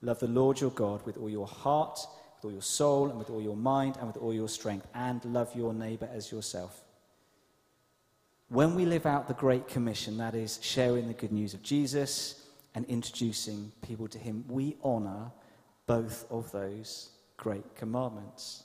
Love 0.00 0.18
the 0.18 0.28
Lord 0.28 0.60
your 0.60 0.70
God 0.70 1.04
with 1.06 1.16
all 1.16 1.30
your 1.30 1.46
heart 1.46 1.98
with 2.42 2.50
all 2.50 2.52
your 2.52 2.62
soul 2.62 3.08
and 3.08 3.18
with 3.18 3.30
all 3.30 3.40
your 3.40 3.56
mind 3.56 3.96
and 3.98 4.06
with 4.06 4.16
all 4.16 4.34
your 4.34 4.48
strength, 4.48 4.86
and 4.94 5.24
love 5.26 5.54
your 5.54 5.72
neighbor 5.72 6.08
as 6.12 6.32
yourself. 6.32 6.82
When 8.48 8.74
we 8.74 8.84
live 8.84 9.06
out 9.06 9.28
the 9.28 9.34
Great 9.34 9.68
Commission, 9.68 10.18
that 10.18 10.34
is, 10.34 10.58
sharing 10.60 11.06
the 11.06 11.14
good 11.14 11.32
news 11.32 11.54
of 11.54 11.62
Jesus 11.62 12.46
and 12.74 12.84
introducing 12.86 13.70
people 13.80 14.08
to 14.08 14.18
Him, 14.18 14.44
we 14.48 14.76
honor 14.82 15.30
both 15.86 16.26
of 16.30 16.50
those 16.50 17.10
great 17.36 17.76
commandments. 17.76 18.64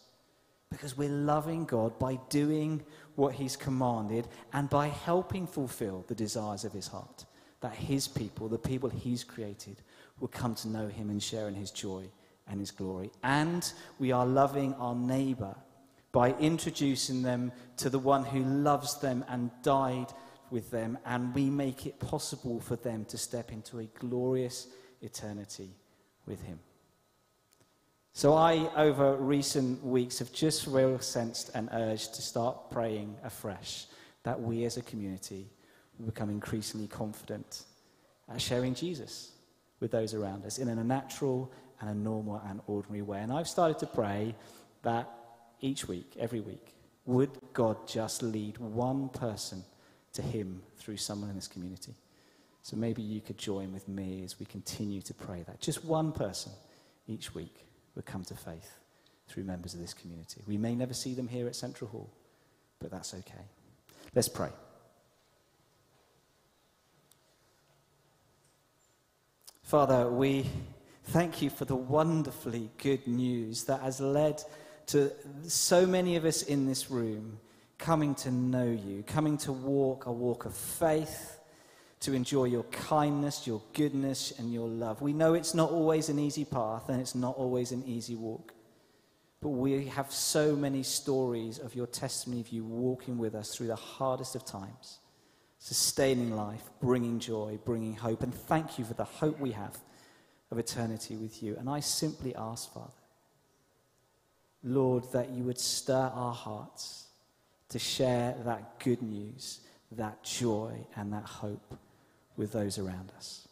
Because 0.69 0.97
we're 0.97 1.09
loving 1.09 1.65
God 1.65 1.97
by 1.97 2.19
doing 2.29 2.83
what 3.15 3.33
He's 3.33 3.55
commanded 3.55 4.27
and 4.53 4.69
by 4.69 4.87
helping 4.87 5.47
fulfill 5.47 6.05
the 6.07 6.15
desires 6.15 6.65
of 6.65 6.73
His 6.73 6.87
heart. 6.87 7.25
That 7.61 7.75
His 7.75 8.07
people, 8.07 8.47
the 8.47 8.57
people 8.57 8.89
He's 8.89 9.23
created, 9.23 9.81
will 10.19 10.27
come 10.27 10.55
to 10.55 10.67
know 10.67 10.87
Him 10.87 11.09
and 11.09 11.21
share 11.21 11.47
in 11.47 11.55
His 11.55 11.71
joy 11.71 12.09
and 12.49 12.59
his 12.59 12.71
glory. 12.71 13.11
And 13.23 13.71
we 13.99 14.11
are 14.11 14.25
loving 14.25 14.73
our 14.75 14.95
neighbor 14.95 15.55
by 16.11 16.31
introducing 16.39 17.21
them 17.21 17.51
to 17.77 17.89
the 17.89 17.99
one 17.99 18.23
who 18.23 18.43
loves 18.43 18.99
them 18.99 19.23
and 19.27 19.51
died 19.61 20.07
with 20.49 20.71
them, 20.71 20.97
and 21.05 21.35
we 21.35 21.49
make 21.49 21.85
it 21.85 21.99
possible 21.99 22.61
for 22.61 22.77
them 22.77 23.05
to 23.05 23.17
step 23.17 23.51
into 23.51 23.79
a 23.79 23.85
glorious 23.99 24.67
eternity 25.01 25.69
with 26.25 26.41
him. 26.41 26.59
So, 28.17 28.33
I, 28.33 28.67
over 28.75 29.15
recent 29.15 29.85
weeks, 29.85 30.17
have 30.17 30.33
just 30.33 30.65
real 30.65 30.97
sensed 30.97 31.51
an 31.53 31.69
urge 31.71 32.07
to 32.13 32.21
start 32.23 32.71
praying 32.71 33.15
afresh 33.23 33.85
that 34.23 34.41
we 34.41 34.65
as 34.65 34.75
a 34.75 34.81
community 34.81 35.45
will 35.99 36.07
become 36.07 36.31
increasingly 36.31 36.87
confident 36.87 37.65
at 38.27 38.41
sharing 38.41 38.73
Jesus 38.73 39.33
with 39.79 39.91
those 39.91 40.15
around 40.15 40.47
us 40.47 40.57
in 40.57 40.67
a 40.67 40.83
natural 40.83 41.51
and 41.79 41.91
a 41.91 41.93
normal 41.93 42.41
and 42.49 42.59
ordinary 42.65 43.03
way. 43.03 43.19
And 43.19 43.31
I've 43.31 43.47
started 43.47 43.77
to 43.81 43.85
pray 43.85 44.33
that 44.81 45.07
each 45.61 45.87
week, 45.87 46.15
every 46.17 46.39
week, 46.39 46.73
would 47.05 47.29
God 47.53 47.87
just 47.87 48.23
lead 48.23 48.57
one 48.57 49.09
person 49.09 49.63
to 50.13 50.23
Him 50.23 50.63
through 50.77 50.97
someone 50.97 51.29
in 51.29 51.35
this 51.35 51.47
community? 51.47 51.93
So 52.63 52.77
maybe 52.77 53.03
you 53.03 53.21
could 53.21 53.37
join 53.37 53.71
with 53.71 53.87
me 53.87 54.23
as 54.23 54.39
we 54.39 54.47
continue 54.47 55.03
to 55.03 55.13
pray 55.13 55.43
that. 55.45 55.61
Just 55.61 55.85
one 55.85 56.11
person 56.11 56.51
each 57.07 57.35
week 57.35 57.66
would 57.97 58.05
come 58.05 58.23
to 58.23 58.35
faith 58.35 58.77
through 59.27 59.43
members 59.43 59.73
of 59.73 59.81
this 59.81 59.93
community. 59.93 60.41
We 60.47 60.57
may 60.57 60.75
never 60.75 60.93
see 60.93 61.13
them 61.13 61.27
here 61.27 61.47
at 61.47 61.55
Central 61.55 61.89
Hall, 61.89 62.09
but 62.79 62.91
that's 62.91 63.13
okay. 63.13 63.43
Let's 64.15 64.29
pray. 64.29 64.49
Father, 69.63 70.09
we 70.09 70.45
thank 71.05 71.41
you 71.41 71.49
for 71.49 71.65
the 71.65 71.75
wonderfully 71.75 72.69
good 72.77 73.05
news 73.05 73.65
that 73.65 73.81
has 73.81 73.99
led 73.99 74.41
to 74.85 75.11
so 75.47 75.85
many 75.85 76.15
of 76.15 76.23
us 76.23 76.43
in 76.43 76.67
this 76.67 76.89
room 76.89 77.39
coming 77.77 78.15
to 78.15 78.31
know 78.31 78.63
you, 78.63 79.03
coming 79.07 79.37
to 79.39 79.51
walk 79.51 80.05
a 80.05 80.11
walk 80.11 80.45
of 80.45 80.53
faith, 80.53 81.36
to 81.99 82.13
enjoy 82.13 82.45
your 82.45 82.63
kindness, 82.63 83.47
your 83.47 83.61
goodness, 83.73 84.33
and 84.37 84.53
your 84.53 84.67
love. 84.67 85.01
We 85.01 85.13
know 85.13 85.33
it's 85.33 85.53
not 85.53 85.71
always 85.71 86.09
an 86.09 86.19
easy 86.19 86.45
path 86.45 86.89
and 86.89 87.01
it's 87.01 87.15
not 87.15 87.35
always 87.37 87.71
an 87.71 87.83
easy 87.85 88.15
walk. 88.15 88.53
But 89.41 89.49
we 89.49 89.85
have 89.87 90.11
so 90.11 90.55
many 90.55 90.83
stories 90.83 91.59
of 91.59 91.75
your 91.75 91.87
testimony 91.87 92.41
of 92.41 92.49
you 92.49 92.63
walking 92.63 93.17
with 93.17 93.35
us 93.35 93.55
through 93.55 93.67
the 93.67 93.75
hardest 93.75 94.35
of 94.35 94.45
times, 94.45 94.99
sustaining 95.59 96.35
life, 96.35 96.63
bringing 96.81 97.19
joy, 97.19 97.59
bringing 97.65 97.95
hope. 97.95 98.23
And 98.23 98.33
thank 98.33 98.79
you 98.79 98.85
for 98.85 98.93
the 98.93 99.03
hope 99.03 99.39
we 99.39 99.51
have 99.51 99.77
of 100.51 100.57
eternity 100.57 101.15
with 101.15 101.43
you. 101.43 101.55
And 101.57 101.69
I 101.69 101.81
simply 101.81 102.35
ask, 102.35 102.71
Father, 102.73 102.91
Lord, 104.63 105.11
that 105.13 105.29
you 105.29 105.43
would 105.43 105.59
stir 105.59 106.11
our 106.13 106.33
hearts 106.33 107.07
to 107.69 107.79
share 107.79 108.35
that 108.45 108.79
good 108.79 109.01
news, 109.01 109.59
that 109.91 110.23
joy, 110.23 110.87
and 110.95 111.13
that 111.13 111.23
hope 111.23 111.77
with 112.37 112.53
those 112.53 112.77
around 112.77 113.11
us. 113.17 113.47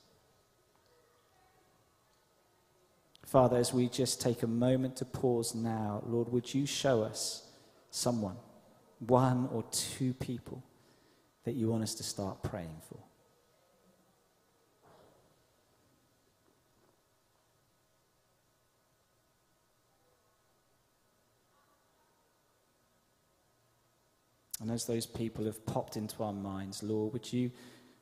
Father, 3.25 3.57
as 3.57 3.73
we 3.73 3.89
just 3.89 4.21
take 4.21 4.43
a 4.43 4.47
moment 4.47 4.95
to 4.97 5.05
pause 5.05 5.55
now, 5.55 6.03
Lord, 6.05 6.31
would 6.31 6.53
you 6.53 6.65
show 6.65 7.01
us 7.03 7.43
someone, 7.89 8.37
one 8.99 9.49
or 9.51 9.63
two 9.71 10.13
people, 10.13 10.63
that 11.43 11.53
you 11.55 11.67
want 11.67 11.83
us 11.83 11.95
to 11.95 12.03
start 12.03 12.43
praying 12.43 12.77
for? 12.87 12.99
And 24.61 24.71
as 24.71 24.85
those 24.85 25.05
people 25.05 25.45
have 25.45 25.65
popped 25.65 25.97
into 25.97 26.23
our 26.23 26.33
minds, 26.33 26.81
Lord, 26.81 27.13
would 27.13 27.31
you 27.31 27.51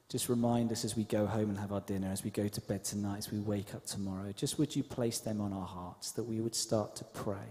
just 0.10 0.30
remind 0.30 0.72
us 0.72 0.86
as 0.86 0.96
we 0.96 1.04
go 1.06 1.26
home 1.26 1.50
and 1.50 1.58
have 1.58 1.72
our 1.72 1.82
dinner, 1.82 2.10
as 2.12 2.24
we 2.24 2.30
go 2.30 2.48
to 2.48 2.62
bed 2.62 2.84
tonight, 2.84 3.18
as 3.18 3.32
we 3.32 3.40
wake 3.40 3.74
up 3.74 3.86
tomorrow, 3.86 4.32
just 4.32 4.60
would 4.60 4.76
you 4.76 4.84
place 4.84 5.20
them 5.20 5.42
on 5.42 5.54
our 5.54 5.66
hearts 5.66 6.12
that 6.12 6.24
we 6.24 6.40
would 6.40 6.56
start 6.56 6.96
to 6.98 7.04
pray 7.04 7.50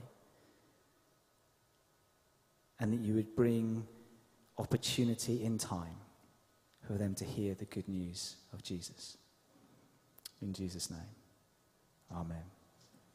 and 2.78 2.92
that 2.92 3.00
you 3.00 3.14
would 3.14 3.34
bring 3.34 3.86
opportunity 4.58 5.44
in 5.44 5.58
time 5.58 5.96
for 6.86 6.94
them 6.94 7.14
to 7.14 7.24
hear 7.24 7.54
the 7.54 7.64
good 7.64 7.88
news 7.88 8.36
of 8.52 8.62
Jesus. 8.62 9.16
In 10.40 10.52
Jesus' 10.52 10.90
name, 10.90 11.00
amen. 12.12 12.42